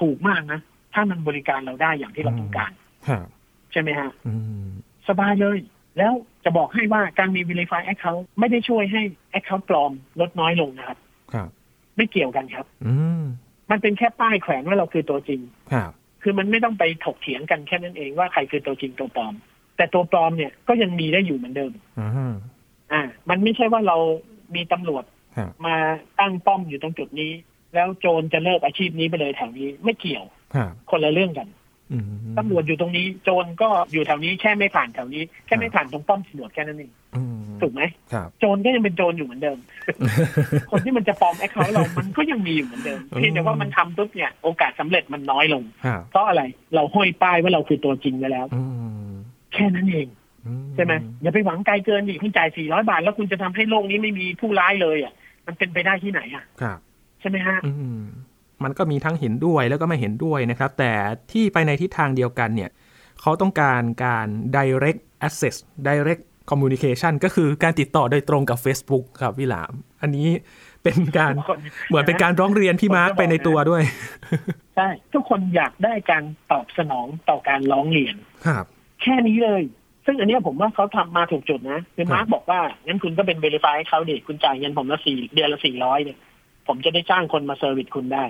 [0.00, 0.60] ถูกมากนะ
[0.94, 2.72] ถ้ามันบริการเราได้อย่างที่เราต้องการ
[3.08, 3.26] ครับ
[3.72, 4.34] ใช่ไหมฮะอื
[4.64, 4.66] ม
[5.08, 5.58] สบายเลย
[5.98, 6.12] แล้ว
[6.44, 9.02] จะบอกให้ว่าการมี Verify Account ไม่ได้ช่วยให้
[9.38, 10.98] Account ปลอมลดน้อยลงนะครับ
[11.32, 11.48] ครับ
[11.96, 13.22] ไม่เกี่ยวกันครับ อืม
[13.70, 15.40] มันเป็นแค่ป้ายแขวนว่าเราคือตัวจริง
[15.72, 15.90] ครับ
[16.22, 19.34] คือมันไม่ต้องไปถกเถียงกันแค่นั้นเองว่าใครคือตัวจริงตัวปลอม
[19.76, 22.10] แต่ตัวปลอมเนี่ยก็ยังมีได้อยู่เหมือนเดิมอ่า
[22.92, 23.96] อ่ามันไม่ใช่ว่าเรา
[24.54, 25.04] มีตำรวจ
[25.36, 25.76] ครับมา
[26.20, 27.32] ตั้งป้อมอยู่ตรงจุดนี้
[27.74, 31.65] แล้วโจรจะเลิกอาชีพนี้ไปเลยแถวนี้ไม่เกี่ยวครับคนละเรื่องกันอืม
[32.38, 39.58] ตำรวจอยู่ตรงนี้โจรก็อยู่แถวนี้แค่ไม่ผ่านแถวนี้แค่ไม่ผ่านตรงป้อมตำรวจแค่นั้นเองอืมถูกไหมครับโจรก็ยังเป็นโจรอยู่เหมือนเดิม
[40.70, 46.42] คนที่มันจะปลอมแอคเคาท์เรามันก็ยังมีอยู่เหมือนเดิมอืมเพียงแต่ว่ามันทำปุ๊บเนี่ยโอกาสสำเร็จมันน้อยลงครับเพราะอะไร
[46.74, 48.62] เราห้อยป้ายว่าเราคือตัวจริงไปแล้วอื
[49.08, 49.10] ม
[49.52, 50.06] แค่นั้นเอง
[50.46, 55.12] อืใช่ไหมอย่าไปหวังไกลเกินดิคุณจ่าย400บาท แล้วคุณจะทำให้โลกนี้ไม่มีผู้ร้ายเลยอะ
[55.46, 56.78] มันเป็นไปได้ที่ไหนอะครับ
[57.20, 57.72] ใช่ไหมฮะอื
[58.62, 60.92] มมันก็มีทั้งเห็นด้วยแล้วก็ไม่เห็นด้วยนะครับ แต่
[61.32, 62.70] ที่ไปในทิศทางเดียวกันเนี่ย
[63.20, 65.56] เขาต้องการการ direct access
[65.88, 70.28] direct communication ก็คือการติดต่อโดยตรงกับ Facebook ครับพี่หลาม อันนี้
[70.82, 73.82] เป็นการทุกคนเหมือนเป็นการร้องเรียนพี่มาร์คไปในตัวด้วย
[74.76, 78.14] ใช่ ทุกคนอยากได้การตอบสนองต่อการร้องเรียน
[78.46, 78.64] ครับ
[79.02, 79.62] แค่นี้เลย
[80.06, 86.18] ซึ่งอันเนี้ยผมว่าเขาทำมาถูกจุดนะคือครับมาร์กบอกว่า งั้นคุณก็เป็น verify ให้เขาดิคุณจ่ายเงินผมละสี่เดือนละสี่ร้อยเนี่ย
[86.66, 88.24] ผมจะได้จ้างคนมา service คุณได้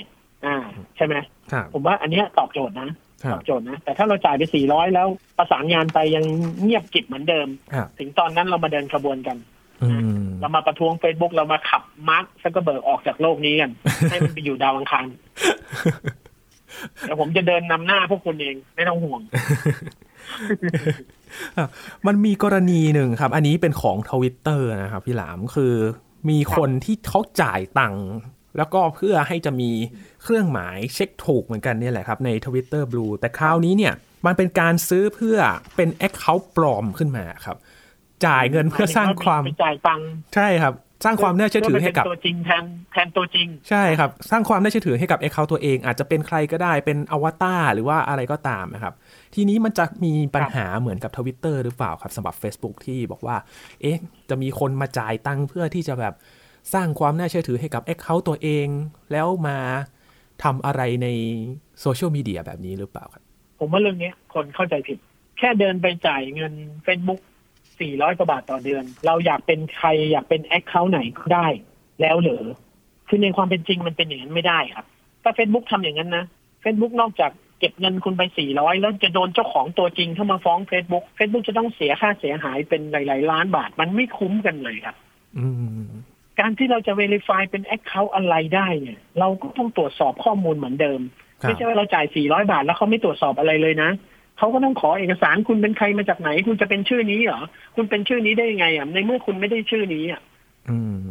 [0.46, 0.56] อ่า
[0.96, 1.14] ใช่ไหม
[1.52, 2.88] ครับผมว่าอันเนี้ยตอบโจทย์นะ
[3.24, 6.24] ครับ ตอบโจทย์นะ แต่ถ้าเราจ่ายไปสี่ร้อยแล้วประสานงานไปยัง
[6.62, 9.37] เงียบกริบเหมือนเดิมครับถึงตอนนั้นเรามาเดินขบวนกัน
[9.82, 9.88] อื
[10.22, 13.70] มเรามาประท้วง Facebook เรามาขับมาร์คซักเกอร์เบิร์กออกจากโลกนี้กัน
[14.11, 15.06] ให้มันไปอยู่ดาวอังคาร
[17.00, 19.20] เดี๋ยวผมจะเดินนำหน้าพวกคุณเอง ไม่ต้องห่วง
[22.06, 25.74] มันมีกรณีหนึ่งครับ อันนี้เป็นของทวิตเตอร์นะครับพี่หลามคือ
[26.30, 28.06] มีคนที่เขาจ่ายตังค์
[28.58, 29.70] แล้วก็เพื่อให้จะมี
[30.22, 33.94] เครื่องหมายเช็คถูกเหมือนกันเนี่ยแหละครับใน Twitter Blue แต่คราวนี้เนี่ย
[34.26, 35.38] มันเป็นการซื้อเพื่อ
[35.76, 37.56] เป็น Account ปลอมขึ้นมาครับ
[38.26, 48.94] จ่ายเงินเพื่อสร้างความไปจ่ายตังค์ใช่ครับ สร้างความน่าเชื่อถือให้กับพื่เป็นตัวจริงแทนแทนตัวจริง ใช่ครับ สร้างความน่าเชื่อถือให้กับ Account ตัวเอง อาจจะเป็นใครก็ได้เป็นอวตารหรือว่าอะไรก็ตามนะครับ
[49.34, 53.36] ทีนี้มันจะมีปัญหาเหมือนกับทวิตเตอร์หรือเปล่าครับสำหรับ Facebook ที่บอกว่า
[53.80, 56.14] เอ๊ะ จะมีคนมาจ่ายตังค์เพื่อที่จะแบบ
[56.74, 58.68] สร้างความน่าเชื่อถือให้กับ Account ตัวเอง
[59.12, 59.59] แล้วมา
[60.42, 61.09] ทำอะไรใน
[61.81, 63.22] โซเชียลมีเดียแบบนี้หรือเปล่าครับ
[63.59, 64.98] ผมว่าเรื่องเนี้ยคนเข้าใจผิด
[65.38, 66.52] แค่เดินไปจ่ายเงิน
[66.87, 67.20] Facebook
[67.68, 71.46] 400กว่าบาทต่อเดือน เราอยากเป็นใครอยากเป็น account ไหนก็ได้
[72.00, 72.46] แล้วเหรอ
[73.09, 74.87] คือในความเป็นจริงมันเป็นอย่างนั้นไม่ได้ครับ
[75.22, 76.24] ถ้า Facebook ทำอย่างนั้นนะ
[76.64, 84.96] Facebook นอกจากเก็บเงินคุณไป 400 แล้วจะโดนเจ้าของตัวจริงเข้ามาฟ้อง Facebook Facebook จะต้องเสียค่าเสียหายเป็นหลายๆล้านบาท มันไม่คุ้มกันเลยครับ
[85.38, 85.46] อื
[85.85, 85.88] ม
[86.40, 91.01] การที่เราจะ Verify เป็น Account อะไรได้เนี่ยเราก็ต้องตรวจสอบข้อมูลเหมือนเดิม
[91.42, 93.90] ครับไม่ใช่ว่าเราจ่าย 400 บาท แล้วเขาไม่ตรวจสอบอะไรเลยนะ
[94.38, 97.40] เขาก็ต้องขอเอกสารคุณเป็นใครมาจากไหน คุณจะเป็นชื่อนี้เหรอ
[97.75, 100.36] คุณเป็นชื่อนี้ได้ยังไงอะในเมื่อคุณไม่ได้ชื่อนี้อะอืม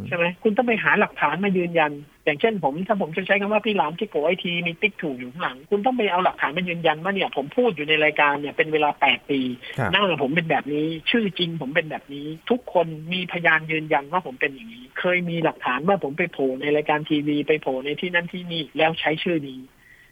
[0.06, 1.92] ใช่ไหมคุณต้องไปหาหลักฐานมายืนยัน
[2.24, 9.40] อย่างเช่น ผมถ้าผมจะใช้คำว่าพี่หลามที่โกไอทีมีติ๊กถูกอยู่ข้างหลัง คุณต้องไปเอาหลักฐานมายืนยันว่าเนี่ยผมพูดอยู่ในรายการเนี่ยเป็นเวลา8ปี
[9.78, 19.60] ครับหน้าผมเป็นแบบนี้ ชื่อจริงผมเป็นแบบนี้ ทุกคนมีพยานยืนยันว่าผมเป็นอย่างนี้ เคยมีหลักฐานว่าผมไปโผล่ในรายการทีวีไปโผล่ในที่นั่นที่นี่แล้วใช้ชื่อนี้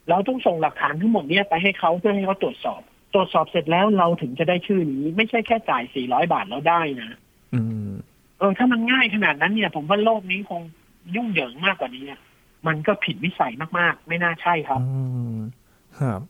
[0.09, 2.80] เราต้องส่งหลักฐานทั้งหมดเนี้ไปให้เขาเพื่อให้เขาตรวจสอบ
[3.14, 7.18] ตรวจสอบเสร็จแล้วเราถึงจะได้ชื่อนี้ ไม่ใช่แค่จ่าย400บาทแล้วได้นะ
[7.54, 7.92] อืม
[8.38, 10.62] เออถ้ามันง่ายขนาดนั้นเนี่ย ผมว่าโลกนี้คง
[11.14, 12.20] ยุ่งเหยิงมากกว่านี้อะ
[12.66, 14.88] มันก็ผิดวิสัยมากๆ ไม่น่าใช่ครับอื
[15.36, 15.38] ม
[16.00, 16.20] ครับ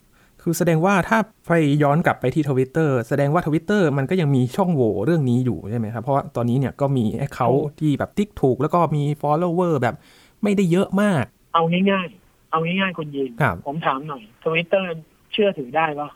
[0.43, 9.95] คือแสดงว่าถ้าไปย้อนกลับไปที่ทวิตเตอร์แสดงว่าทวิตเตอร์มันก็ยังมีช่องโหว่เรื่องนี้อยู่ใช่ไหมครับ เพราะว่าตอนนี้เนี่ยก็มี account ที่แบบติ๊กถูก แล้วก็มี follower แบบ
[10.43, 14.89] ไม่ได้เยอะมาก เอาง่ายๆ เอาง่ายๆคุณยินครับผมถามหน่อยทวิตเตอร์
[15.33, 16.11] เชื่อถือได้ปะ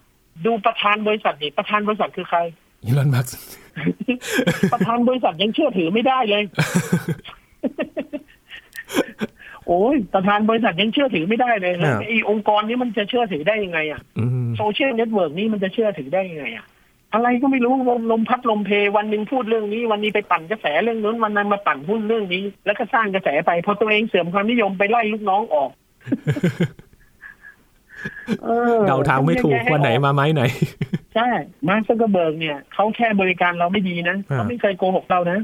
[0.45, 2.39] ดูประธานบริษัทดิประธานบริษัทคือใคร
[2.85, 3.29] อีลอนมัสก์
[4.73, 6.43] ประธานบริษัทยังเชื่อถือไม่ได้เลย
[9.67, 16.67] โอ้ยประธานบริษัทยังเชื่อถือไม่ได้เลยแล้วครับไอ้องค์กรนี้มันจะเชื่อถือได้ยังไง อะอืมโซเชียลเน็ตเวิร์กนี้มันจะเชื่อถือได้ยังไงอะ
[17.15, 25.71] อะไรก็ไม่รู้ลมลมพัดลมเพ วันหนึ่งพูดเรื่องนี้ วันนี้ไปปั่นกระแสเรื่องนู้นวันนั้นมาปั่นหุ้นเรื่องนี้ แล้วก็สร้างกระแสไปพอตัวเองเสื่อมความนิยมไปไล่ลูกน้องออก
[26.17, 26.88] ออ
[28.87, 30.43] เดาทางไม่ถูกวันไหนมาไม้ไหน
[31.15, 31.29] ใช่
[31.69, 35.39] มาร์คซักเกอร์เบิร์กเนี่ยเขาแค่บริการเราไม่ดีนะครับเขาไม่เคยโกหกเรานะ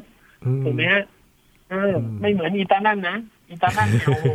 [0.45, 1.03] อืมถูกไหมฮะ
[1.71, 3.17] เอออมไม่เหมือนอีตานั่นนะ
[3.51, 4.27] อีตานั่นเนี่ยโอ้โห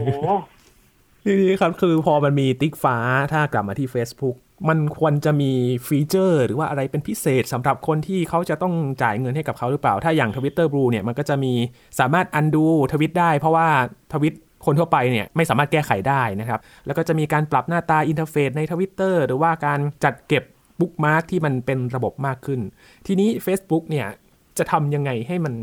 [1.23, 2.97] ทีนี้ครับคือพอมันมีติ๊กฟ้า
[3.31, 4.35] ถ้ากลับมาที่ Facebook
[4.69, 5.51] มันควรจะมี
[5.87, 11.53] feature หรือว่าอะไรเป็นพิเศษสำหรับคนที่เขาจะต้องจ่ายเงินให้กับเขาหรือเปล่า ถ้าอย่าง Twitter Blue เนี่ยมันก็จะมี
[11.99, 13.67] สามารถ undo ทวิตได้ เพราะว่า
[14.13, 14.33] ทวิต
[14.65, 20.43] คนทั่วไปเนี่ยไม่สามารถแก้ไขได้นะครับ แล้วก็จะมีการปรับหน้าตา interface ใน Twitter หรือว่าการจัดเก็บ
[20.79, 22.59] bookmark ที่มันเป็นระบบมากขึ้น
[23.07, 24.07] ทีนี้ Facebook เนี่ย
[24.57, 25.53] จะทำยังไงให้มัน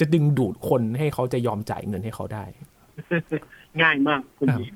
[0.00, 2.44] จะดึงดูดคนให้เขาจะยอมจ่ายเงินให้เขาได้
[3.80, 4.74] ง่ายมากคุณครับยิน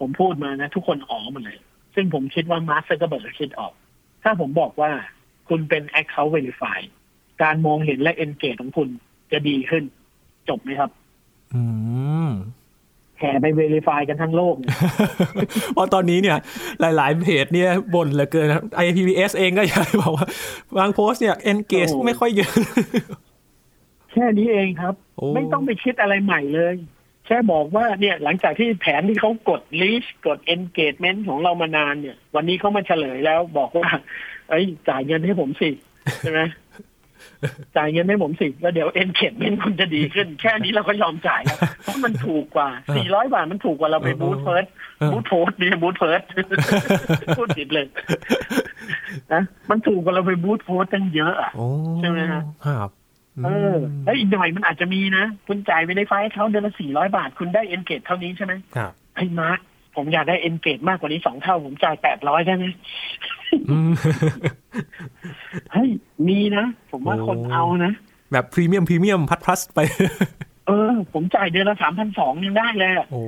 [0.00, 1.58] ผมพูดมานะ ทุกคนอ๋อหมดเลย
[1.94, 3.72] ซึ่งผมคิดว่ามาร์คซักเกอร์เบิร์กคิดออก
[4.22, 4.90] ถ้าผมบอกว่า
[5.48, 6.78] คุณเป็น Account Verify
[7.42, 8.88] การมองเห็นและ engage ของคุณ
[9.32, 9.84] จะดีขึ้น
[10.48, 10.90] จบไหมครับ
[11.54, 11.62] อื
[12.26, 12.28] ม
[13.18, 14.72] แห่ไปเว ify กันทั้งโลกเนี่ย
[15.74, 16.38] เพราะตอนนี้เนี่ย
[16.80, 20.26] หลาย ๆ เพจเนี่ยบ่นเหลือเกินนะครับ IPVS เองก็อยากบอกว่า
[20.78, 22.52] บางโพสต์เนี่ย engage โอ้ไม่ค่อยเยอะ
[24.12, 26.74] แค่นี้เองครับโอ้ไม่ต้องไปคิดอะไรใหม่เลย
[27.26, 33.88] แค่บอกว่าเนี่ยหลังจากที่แผนที่เขากด list กด engagement ของเรามานานเนี่ย วันนี้เขามาเฉลยแล้วบอกว่า
[34.48, 35.70] เอ้ยจ่ายเงินให้ผมสิ
[36.20, 36.40] ใช่ไหม
[37.76, 42.68] จ่ายเงินให้ผมสิแล้วเดี๋ยว engagement คุณจะดีขึ้น แค่นี้เราก็ยอมจ่ายแล้วเพราะมันถูกกว่า
[43.02, 44.66] 400 บาทมันถูกกว่าเราไป boost first
[44.98, 46.22] เออ boost post นี่ boost first
[47.38, 47.86] พูดผิดเลย
[49.32, 51.66] นะมันถูกกว่าเราไป boost post ตั้งเยอะอะโอ้
[51.98, 52.90] ใช่ไหมฮะครับ
[53.44, 59.60] เออแล้วอีกหน่อยมันอาจจะมีนะ คุณจ่าย verify เขาเดือนละสี่ร้อยบาท คุณได้ engage เท่านี้ใช่ไหมครับไอ้มาร์ค
[59.96, 62.66] ผมอยากได้ engage มากกว่านี้สองเท่า ผมจ่ายแปดร้อยได้ไหม
[63.70, 63.90] อืม
[65.72, 65.90] เฮ้ย
[66.28, 67.92] มีนะ ผมว่าโอ้คนเอานะ
[68.32, 69.78] แบบพรีเมียมพรีเมียม plus plus ไป
[70.66, 73.22] เออ ผมจ่ายเดือนละสามพันสองยังได้เลยอะโอ้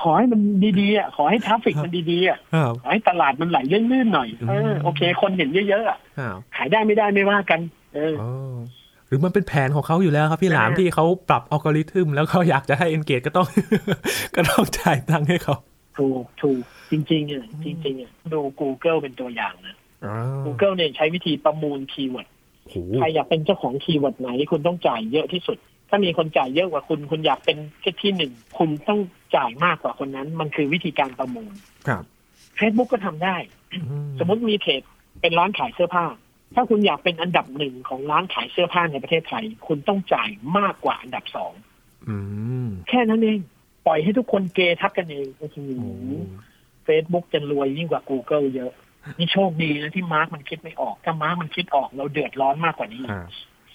[0.00, 0.40] ขอให้มัน
[0.80, 7.60] ดีๆอะขอให้ traffic มันดีๆอะครับขอให้ตลาดมันไหลลื่นๆหน่อยเอออืมโอเค คนเห็นเยอะๆอะครับขายได้ไม่ได้ไม่ว่ากัน
[7.94, 8.81] เอออ๋อห
[9.14, 13.46] รือมันเป็นแผนของเขาอยู่แล้วครับพี่หลามใช่ที่เขาปรับอัลกอริทึมแล้วเขาอยากจะให้ engage ก็ต้อง
[14.36, 15.56] ก็ต้องจ่ายตังค์ให้เขา
[15.98, 22.28] ถูกถูกจริงๆอะจริงๆอะดู Google เป็นตัวอย่างนะอ๋อ Google เนี่ยใช้วิธีประมูล keyword
[22.68, 29.00] โหใครอยากเป็นเจ้าของ keyword ไหน คุณต้องจ่ายเยอะที่สุด ถ้ามีคนจ่ายเยอะกว่าคุณ คุณอยากเป็นแค่ที่หนึ่งคุณต้อง
[29.36, 31.52] จ่ายมากกว่าคนนั้น มันคือวิธีการประมูล
[31.88, 32.02] ครับ
[32.58, 33.36] Facebook ก็ทำได้
[33.72, 33.78] อื
[34.18, 34.82] สมมติมีเพจ
[35.20, 36.04] เป็นร้านขายเสื้อผ้า
[36.54, 41.52] ถ้าคุณอยากเป็นอันดับหนึ่งของร้านขายเสื้อผ้าในประเทศไทย คุณต้องจ่ายมากกว่าอันดับสอง
[42.08, 42.16] อื
[42.64, 43.38] มแค่นั้นเอง
[43.86, 45.92] ปล่อยให้ทุกคนเกทับกันเองโอ้โหโอ้
[46.84, 48.72] เฟซบุ๊กจะรวยยิ่งกว่า Google เยอะ
[49.18, 53.26] นี่โชคดีนะที่มาร์กมันคิดไม่ออก ถ้ามาร์กมันคิดออกเราเดือดร้อนมากกว่านี้อ่า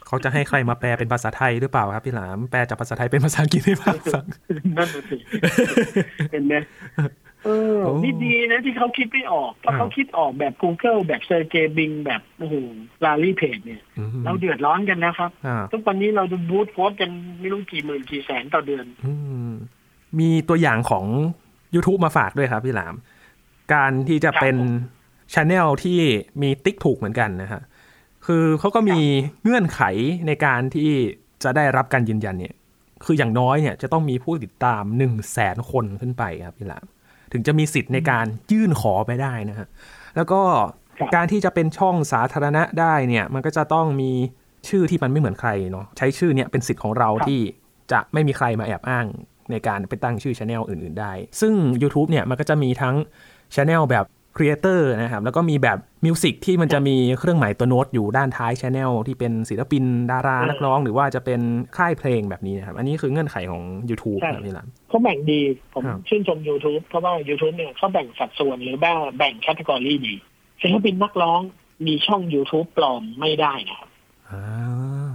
[0.07, 4.25] เขาจะให้ใครมาแปลเป็นภาษาไทยหรือเปล่าครับพี่หลาม แปลจากภาษาไทยเป็นภาษาอังกฤษให้ฟังฟัง
[4.77, 5.17] นั่นน่ะสิ
[6.31, 6.53] เห็นไหม
[7.45, 12.55] เออโอ้นี่ดีนะที่เขาคิดไม่ออกถ้าอ่าเขาคิดออกแบบ Google แบบเซอร์เกย์ บริน แบบโอ้โห
[13.05, 19.13] ลาร์รีเพจเนี่ยอืมเราเดือดร้อนกันนะครับอ่าทุกวันนี้เราดู boost post กันไม่รู้กี่หมื่นกี่แสนต่อเดือนอื
[19.49, 19.51] ม
[20.19, 21.05] มีตัวอย่างของ
[21.75, 22.95] YouTube มาฝากด้วยครับพี่หลาม
[23.73, 24.55] การที่จะเป็น
[25.33, 25.99] ช anel ที่
[26.41, 27.61] มีติ๊กถูกเหมือนกันนะฮะ
[28.25, 28.99] คือเขาก็มี
[29.43, 29.81] เงื่อนไข
[30.27, 30.91] ในการที่
[31.43, 32.55] จะได้รับการยืนยันเนี่ย
[33.05, 36.85] คืออย่างน้อยเนี่ยจะต้องมีผู้ติดตาม1นึ่งแสนคนขึ้นไปครับพี่หลาม
[37.31, 39.67] ถึงจะมีสิทธิ์ในการยื่นขอไปได้นะฮะ
[40.15, 40.41] แล้วก็
[40.99, 44.11] ครับการที่จะเป็นช่องสาธารณะได้เนี่ย มันก็จะต้องมี
[44.69, 47.39] ชื่อที่มันไม่เหมือนใครเนาะใช้ชื่อเนี่ยเป็นสิทธิ์ของเราที่
[47.91, 49.05] จะไม่มีใครมาแอบอ้าง
[49.51, 52.95] ในการไปตั้งชื่อช anel อื่น ๆ ได้ ซึ่ง YouTube เนี่ยมันก็จะมีทั้ง
[53.55, 54.05] ช anel แบบ
[54.37, 61.41] ครีเอเตอร์นะครับ แล้วก็มีแบบ music ที่มันจะมีเครื่องหมายตัวโน้ตอยู่ด้านท้ายช anel ที่เป็นศิลปินดาราอืมนักร้อง หรือว่าจะเป็น
[61.77, 65.39] ค่ายเพลงแบบนี้นะครับ อันนี้คือเงื่อนไขของ YouTube ใช่ครับพี่หลามเขาแบ่งดี
[65.73, 70.15] ผมครับชื่นชม YouTube เพราะว่า YouTube เนี่ยเขาแบ่งสัดส่วนหรือแบ่งแบ่ง category ดี
[70.61, 71.41] ศิลปินนักร้อง
[71.85, 73.89] มีช่อง YouTube ปลอมไม่ได้นะครับ
[74.31, 75.13] อ่า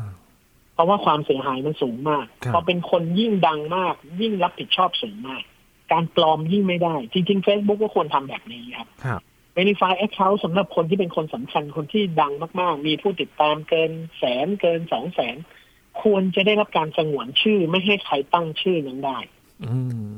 [0.74, 5.42] เพราะว่าความเสียหายมันสูงมากครับพอเป็นคนยิ่งดังมาก ยิ่งรับผิดชอบสูงมาก
[5.92, 9.20] การปลอมยิ่งไม่ได้ จริง ๆ Facebook ก็ควรทำแบบนี้ครับครับ
[9.56, 15.36] Verify Account สำหรับคนที่เป็นคนสำคัญคนที่ดังมากๆ มีผู้ติดตามเกินแสนเกินสองแสน
[16.02, 19.18] ควรจะได้รับการสงวนชื่อไม่ให้ใครตั้งชื่อนั้นได้
[19.64, 19.76] อื
[20.10, 20.12] ม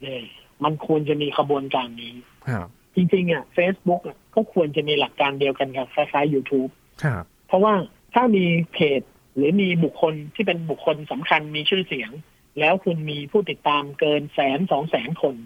[0.00, 0.24] เนี่ย
[0.64, 2.14] มันควรจะมีขบวนการนี้
[2.48, 6.70] ครับจริงๆ อะ Facebook อะก็ควรจะมีหลักการเดียวกันกับคล้ายๆ YouTube
[7.04, 7.74] ครับเพราะว่า
[8.14, 9.02] ถ้ามีเพจ
[9.36, 12.10] หรือมีบุคคลที่เป็นบุคคลสำคัญมีชื่อเสียง
[12.60, 15.36] แล้วคุณมีผู้ติดตามเกินแสนสองแสนคน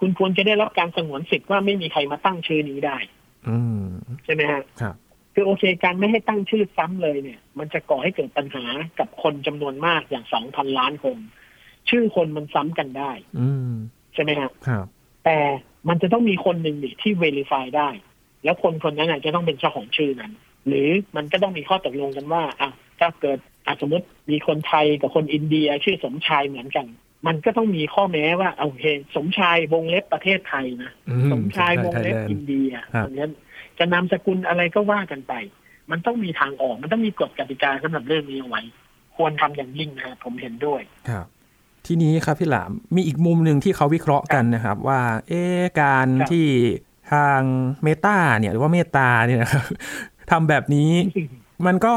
[0.00, 2.96] คุณควรจะได้รับการสงวนสิทธิ์ว่าไม่มีใครมาตั้งชื่อนี้ได้
[3.48, 3.86] อืม
[4.24, 4.94] ใช่ไหมฮะครับ
[5.34, 8.64] คือโอเคการไม่ให้ตั้งชื่อซ้ำเลยเนี่ย มันจะก่อให้เกิดปัญหา
[8.98, 11.18] กับคนจำนวนมากอย่างสองพันล้านคน
[11.90, 13.72] ชื่อคนมันซ้ำกันได้ อืม
[14.14, 14.86] ใช่ไหมฮะครับ
[15.24, 15.38] แต่
[15.88, 17.88] มันจะต้องมีคนหนึ่งดิที่ verify ได้
[18.44, 20.32] แล้วคนคนนั้นอาจจะต้องเป็นเจ้าของชื่อนั้น
[20.66, 26.86] หรือมันก็ต้องมีข้อตกลงกันว่าอะถ้าเกิดอะ สมมติมีคนไทยกับคนอินเดียชื่อสมชายเหมือนกัน
[27.26, 28.84] มันก็ต้องมีข้อแม้ว่าโอเค
[29.16, 33.32] สมชายวงเล็บประเทศไทยนะอืสมชายวงเล็บไทยแลนด์อินเดียครับอย่างนั้น
[33.78, 35.34] จะนามสกุลอะไรก็ว่ากันไป
[35.90, 38.62] มันต้องมีทางออก มันต้องมีกฎกติกาสำหรับเรื่องนี้เอาไว้
[39.16, 41.26] ควรทำอย่างยิ่งนะครับผมเห็นด้วยครับ
[41.86, 46.46] ทีนี้ครับพี่หลามมีอีกมุมหนึ่งที่เขาวิเคราะห์กันนะครับว่า เอ๊ะการครับที่
[47.12, 47.40] ทาง
[47.84, 49.64] เมตาเนี่ยหรือว่าเมตาเนี่ยนะครับ
[50.30, 50.90] ทำแบบนี้
[51.66, 51.94] มันก็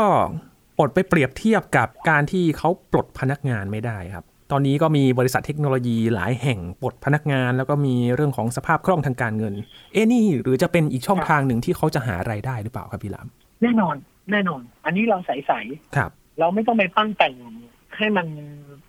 [0.79, 9.53] อดไปเปรียบเทียบกับการที่เขาปลดพนักงานไม่ได้ครับ ตอนนี้ก็มีบริษัทเทคโนโลยีหลายแห่งปลดพนักงาน แล้วก็มีเรื่องของสภาพคล่องทางการเงิน
[9.93, 13.27] เอ๊ะนี่หรือจะเป็นอีกช่องครับทางหนึ่งที่เขาจะหารายได้หรือเปล่าครับพี่หลาม
[13.61, 13.95] แน่นอน
[14.31, 15.31] แน่นอน อันนี้เราใส
[15.95, 17.35] ครับๆเราไม่ต้องไปปั้นแต่ง
[17.97, 18.27] ให้มัน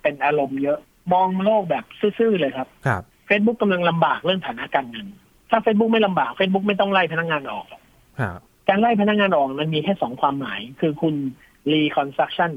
[0.01, 0.79] เป็นอารมณ์เยอะ
[1.13, 1.83] มองโลกแบบ
[2.17, 5.07] ซื่อๆเลยครับครับ Facebook กำลังลำบากเรื่องฐานะการเงิน
[5.49, 7.81] ถ้า Facebook ไม่ลำบาก Facebook ไม่ต้องไล่พนักงานออกหรอก
[8.21, 11.15] ครับการไล่พนักงานออกมันมีแค่สองความหมาย คือคุณ
[11.73, 12.51] reconstruction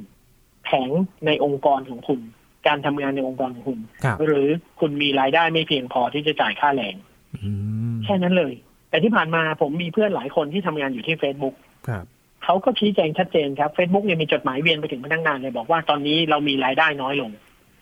[0.65, 0.91] แผง
[1.27, 2.21] ในองค์กรของคุณ
[2.67, 4.47] การทำงานในองค์กรของคุณครับหรือ
[4.81, 6.95] คุณมีรายได้ไม่เพียงพอที่จะจ่ายค่าแรง
[7.37, 7.51] อื
[7.95, 8.55] มแค่นั้นเลย
[8.91, 11.55] แต่ที่ผ่านมาผมมีเพื่อนหลายคนที่ทำงานอยู่ที่ Facebook
[11.89, 12.05] ครับ
[12.45, 17.31] เขาก็ชี้แจงชัดเจนครับ Facebook เนี่ยมีจดหมายเวียนไปถึงพนักงานเลยบอกว่าตอนนี้เรามีรายได้น้อยลง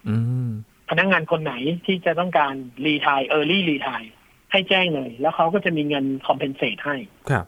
[0.09, 0.49] อืม
[0.91, 1.55] พนักงานคนไหน
[1.87, 2.55] ที่จะต้องการ
[2.87, 4.03] retire early retire
[4.53, 6.97] ให้แจ้งเลย แล้วเขาก็จะมีเงิน compensate ให้
[7.31, 7.47] ครับ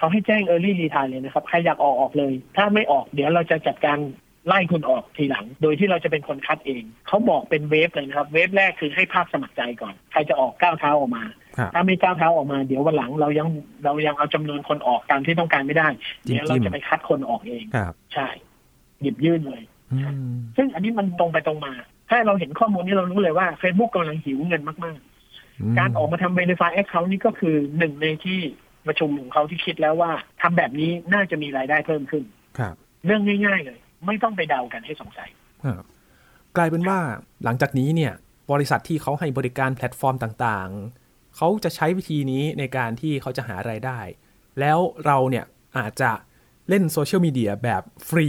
[0.00, 3.98] เขาให้แจ้ง early retire เลยนะครับ ใครอยากออกออกเลย ถ้าไม่ออกเดี๋ยวเราจะจัดการ
[4.46, 11.24] ไล่คุณออกทีหลัง โดยที่เราจะเป็นคนคัดเอง เขาบอกเป็นเวฟเลยนะครับ เวฟแรกคือให้ภาคสมัครใจก่อน ใครจะออกก้าวเท้าออกมา
[11.58, 13.48] ครับถ้าไม่ก้าวเท้าออกมา เดี๋ยววันหลังเรายัง
[13.84, 15.88] เรายังเอาจำนวนคนออกตามที่ต้องการไม่ได้
[16.24, 18.28] เดี๋ยวเราจะไปคัดคนออกเองครับใช่
[19.02, 19.98] หยิบยื่นเลยอื
[20.30, 21.72] มซึ่งอันนี้มันตรงไปตรงมา
[22.10, 24.98] ถ้าเราเห็นข้อมูลนี้เรารู้เลยว่า Facebook กำลังหิวเงินมาก
[25.38, 28.40] ๆ การออกมาทำ Verify Account นี่ก็คือหนึ่งในที่
[28.86, 30.12] ประชุมของเขาที่คิดแล้วว่า
[30.42, 32.24] ทำแบบนี้น่าจะมีรายได้เพิ่มขึ้น
[32.58, 32.74] ครับ
[33.06, 35.30] เรื่องง่าย ๆ เลย ไม่ต้องไปเดากันให้สงสัย
[35.64, 35.84] ครับ
[36.56, 36.98] กลายเป็นว่า
[37.44, 38.12] หลังจากนี้เนี่ย
[38.52, 44.00] บริษัทที่เขาให้บริการแพลตฟอร์มต่างๆ เขาจะใช้วิธีนี้ในการที่เขาจะหารายได้
[44.60, 45.44] แล้วเราเนี่ย
[45.78, 46.10] อาจจะ
[46.68, 48.28] เล่นโซเชียลมีเดียแบบฟรี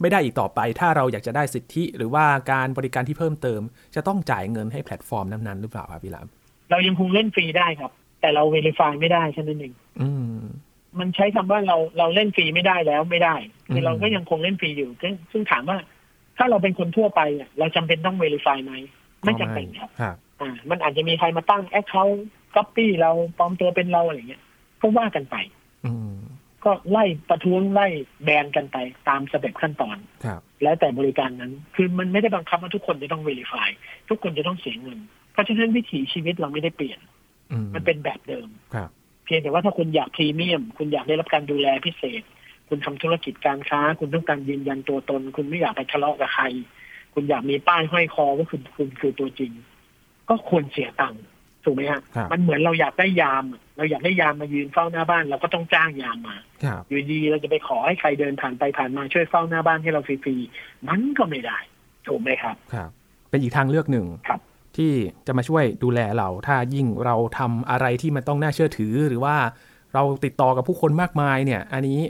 [0.00, 3.60] ไม่ได้อีกต่อไป ถ้าเราอยากจะได้สิทธิ หรือว่าการบริการที่เพิ่มเติม
[3.94, 6.26] จะต้องจ่ายเงินให้แพลตฟอร์มนั้นๆหรือเปล่าครับพี่หลาม
[6.70, 7.90] เรายังคงเล่นฟรีได้ครับ
[8.26, 10.40] แต่เรา Verify ไม่ได้แค่นั้นเองอืม
[10.98, 13.36] มันใช้คำว่าเราเราเล่นฟรีไม่ได้แล้วไม่ได้
[13.72, 15.78] คือมเราก็ยังคงเล่นฟรีอยู่ ซึ่งซึ่งถามว่า
[16.38, 18.72] ถ้าเราเป็นคนทั่วไปอะเราจำเป็นต้อง Verify ไหม
[19.24, 22.18] ไม่จำเป็นครับครับอ่า มันอาจจะมีใครมาตั้ง Account
[22.54, 24.42] Copy เราปลอมตัวเป็นเราอะไรเงี้ย
[24.80, 25.36] ก็ว่ากันไป
[25.86, 26.16] อืม
[26.64, 27.86] ก็ไล่ประท้วงไล่
[28.24, 28.76] แบนกันไป
[29.08, 33.68] ตาม step ขั้นตอนครับแล้วแต่บริการนั้น คือมันไม่ได้บังคับว่าทุกคนจะต้อง Verify
[34.08, 34.98] ทุกคนจะต้องเสียเงิน
[35.32, 37.15] เพราะฉะนั้นวิถีชีวิตเราไม่ได้เปลี่ยนอื
[37.64, 38.90] มมันเป็นแบบเดิมครับ
[39.24, 42.22] เพียงแต่ว่าถ้าคุณอยากพรีเมียม คุณอยากได้รับการดูแลพิเศษ
[42.68, 46.44] คุณทำธุรกิจการค้า คุณต้องการยืนยันตัวตน คุณไม่อยากไปทะเลาะกับใคร
[47.14, 49.52] คุณอยากมีป้ายห้อยคอว่าคุณคุณคือตัวจริง
[50.28, 51.22] ก็ควรเสียตังค์
[51.64, 53.44] ถูกไหมฮะครับมันเหมือนเราอยากได้ยาม
[53.76, 61.58] เราอยากได้ยามมายืนเฝ้าหน้าบ้าน เราก็ต้องจ้างยามมาครับอยู่ดีเราจะไปขอให้ใครเดินผ่านไปผ่านมาช่วยเฝ้าหน้าบ้านให้เราฟรีๆมันก็ไม่ได้
[62.06, 62.90] ถูกไหมครับครับ
[63.30, 64.40] เป็นอีกทางเลือกหนึ่งครับ
[64.76, 64.92] ที่
[65.26, 69.36] จะมาช่วยดูแลเรา ถ้ายิ่งเราทำอะไรที่มันต้องน่าเชื่อถือ หรือว่า
[69.94, 72.00] เราติดต่อกับผู้คนมากมายเนี่ย อันนี้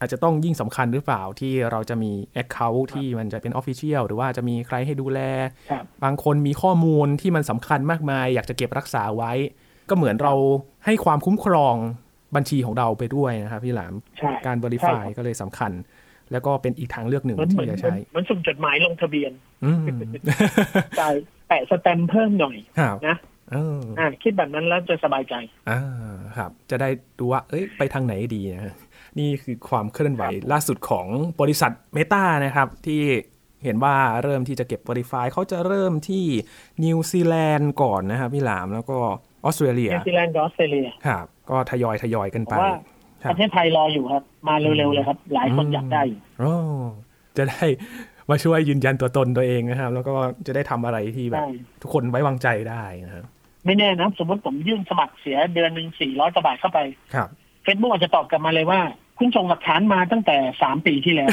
[0.00, 5.20] อาจจะต้องยิ่งสำคัญหรือเปล่าที่เราจะมี Account ที่มันจะเป็น Official หรือว่าจะมีใครให้ดูแล
[5.70, 9.32] ครับบางคนมีข้อมูลที่มันสำคัญมากมาย อยากจะเก็บรักษาไว้
[9.90, 10.34] ก็เหมือนเรา
[10.84, 11.74] ให้ความคุ้มครอง
[12.36, 15.72] บัญชีของเราไปด้วยนะครับพี่หลามใช่การใช่ Verify ครับก็เลยสำคัญ
[16.32, 19.32] แล้วก็เป็นอีกทางเลือกหนึ่งเหมือนเหมือนที่จะเหมือนใช้เหมือนส่งจดหมายลงทะเบียน
[19.64, 19.82] อืม
[21.00, 21.14] จ่าย
[21.48, 23.16] แปะสแตมป์เพิ่มหน่อยครับนะ
[23.52, 25.34] เอออ่าคิดแบบนั้นแล้วจะสบายใจ
[25.70, 25.80] อ่า
[26.36, 28.74] ครับ จะได้ดูว่า เอ้ย ไปทางไหนดีนะ
[29.18, 31.06] นี่คือความเคลื่อนไหวล่าสุดของ
[31.40, 33.02] บริษัท Meta นะครับ ที่
[33.64, 36.24] เห็นว่าเริ่มที่จะเก็บ Verify เขาจะเริ่มที่
[36.84, 38.98] นิวซีแลนด์ก่อนนะครับพี่หลามแล้วก็
[39.44, 42.74] ออสเตรเลียนิวซีแลนด์กับออสเตรเลียครับก็ทยอยทยอยกันไปเพราะว่า
[43.22, 46.54] ครัปบระเทศไทยรออยู่ครับ มาเร็วๆเลยครับ หลายคนอยากได้อยู่โอ้
[47.36, 47.64] จะได้
[48.30, 50.14] มาช่วยยืนยันตัวตนตัวเองนะครับ แล้วก็
[50.46, 51.50] จะได้ทำอะไรที่แบบใช่
[51.82, 53.24] ทุกคนไว้วางใจได้นะครับ
[53.66, 56.78] ไม่แน่นะสมมติผมยื่นสมัครเสียเดือนหนึ่งสี่ร้อยกว่าบาทเข้าไป
[57.14, 57.28] ครับ
[57.64, 58.80] เฟซบุ๊กอาจจะตอบกลับมาเลยว่า
[59.18, 61.30] คุณส่งหลักฐานมาตั้งแต่สามปีที่แล้ว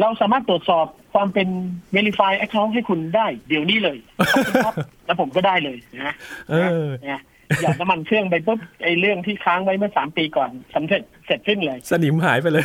[0.00, 1.48] เราสามารถตรวจสอบความเป็น
[1.94, 3.98] Verify Account ให้คุณได้ เดี๋ยวนี้เลย
[4.32, 4.74] ขอบคุณครับ
[5.06, 6.14] แล้วผมก็ได้เลยนะ
[6.50, 6.54] เอ
[6.86, 7.22] อนะ
[7.62, 12.64] หยอดน้ำมันเครื่องไปปุ๊บไอ้เรื่องที่ค้างไว้เมื่อสามปีก่อนสำเร็จเสร็จสิ้นเลย สนิมหายไปเลย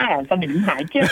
[0.00, 1.06] อ่าสนิมหายเกลี้ยง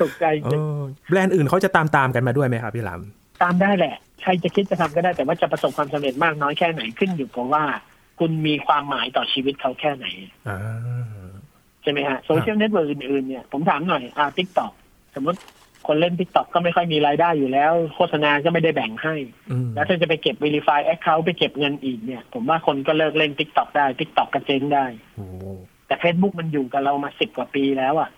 [0.00, 3.00] ตกใจจริงเออแบรนด์อื่นเขาจะตามตามๆกันมาด้วยไหมครับพี่หลาม
[3.42, 7.64] ตามได้แหละ ใครจะคิดจะทำก็ได้แต่ว่าจะประสบความสำเร็จมากน้อยแค่ไหนขึ้นอยู่กับว่า
[8.18, 10.06] คุณมีความหมายต่อชีวิตเขาแค่ไหน
[10.48, 10.58] อ่า
[11.82, 14.72] ใช่ไหมฮะโซเชียลเน็ตเวิร์กอื่นๆเนี่ยผมถามหน่อยอ่า TikTok
[15.14, 15.40] สมมติ
[15.86, 19.14] คนเล่น TikTok ก็ไม่ค่อยมีรายได้อยู่แล้ว โฆษณาก็ไม่ได้แบ่งให้
[19.50, 25.26] อืมแล้วถ้าจะไปเก็บ Verify Account ไปเก็บเงินอีกเนี่ย ผมว่าคนก็เลิกเล่น TikTok ได้ TikTok ก็เจ๊งได้โอ้
[25.94, 28.10] แต่ Facebook มันอยู่กับเรามาสิบกว่าปีแล้วอะ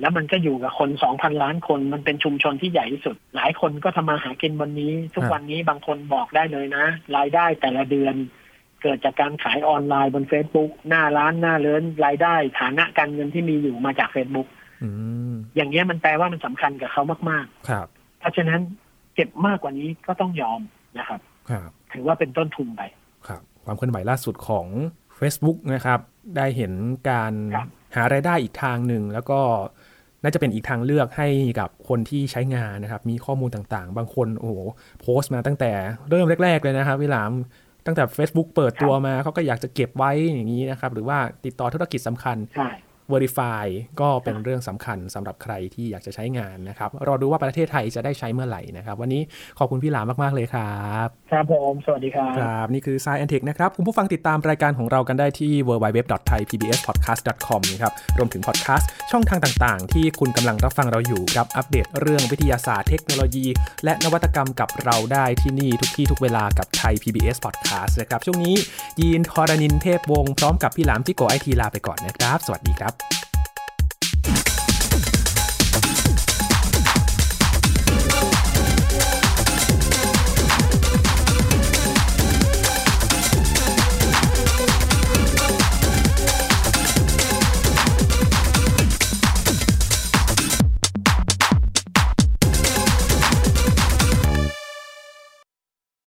[0.00, 6.84] แล้วมันก็อยู่กับคนสองพันล้านคน มันเป็นชุมชนที่ใหญ่ที่สุด หลายคนก็ทำมาหากินวันนี้ ทุกวันนี้บางคนบอกได้เลยนะ
[7.16, 8.14] รายได้แต่ละเดือน
[8.82, 14.48] เกิดจากการขายออนไลน์บน Facebook หน้าร้านหน้าเลื้อนรายได้ฐานะการเงินที่มีอยู่มาจาก Facebook
[14.82, 14.90] อื
[15.32, 18.60] มอย่างเงี้ยมันแปลว่ามันสำคัญกับเขามากครับๆเพราะฉะนั้น
[19.14, 20.60] เก็บมากกว่านี้ก็ต้องยอม
[20.98, 21.20] นะครับ
[21.50, 22.82] ครับ ถือว่าเป็นต้นทุนไป
[23.28, 24.66] ครับ ความเคลื่อนไหวล่าสุดของ
[25.24, 26.00] Facebook นะครับ
[26.36, 26.72] ได้เห็น
[27.10, 29.40] การครับหารายได้อีกทางหนึ่ง แล้วก็
[30.22, 31.28] น่าจะเป็นอีกทางเลือกให้
[31.60, 34.54] กับคนที่ใช้งานนะครับ มีข้อมูลต่างๆ บางคนโอ้โห
[35.00, 35.72] โพสต์มาตั้งแต่
[36.10, 37.32] เริ่มแรก ๆ เลยนะครับพี่หลาม
[37.86, 42.68] ตั้งแต่ Facebook เปิดตัวมาเขาก็อยากจะเก็บไว้อย่างนี้นะครับ หรือว่าติดต่อธุรกิจสำคัญใช่
[43.12, 43.66] Verify
[44.00, 49.22] ก็เป็นเรื่องสำคัญสำหรับใครที่อยากจะใช้งานนะครับ รอดูว่าประเทศไทยจะได้ใช้เมื่อไหร่นะครับ วันนี้
[49.58, 59.92] ขอบคุณพี่หลามมาก ๆ เลยครับ ครับผม สวัสดีครับ ครับ นี่คือ Science and Tech นะครับ คุณผู้ฟังติดตามรายการของเรากันได้ที่ www.thaipbspodcast.com ครับ รวมถึงพอดแคสต์ช่องทางต่าง ๆ
[59.92, 63.46] ที่คุณกำลังรับฟังเราอยู่ครับ อัปเดตเรื่องวิทยาศาสตร์เทคโนโลยี
[63.84, 68.54] และนวัตกรรมกับเราได้ที่นี่ทุกที่ทุกเวลากับไทย PBS Podcast นะครับ ช่วงนี้
[69.00, 72.93] ยีนทอรานินเทพวงศ์พร้อมกับพี่หลามที่โกไอทีลาไปก่อนนะครับ สวัสดีครับ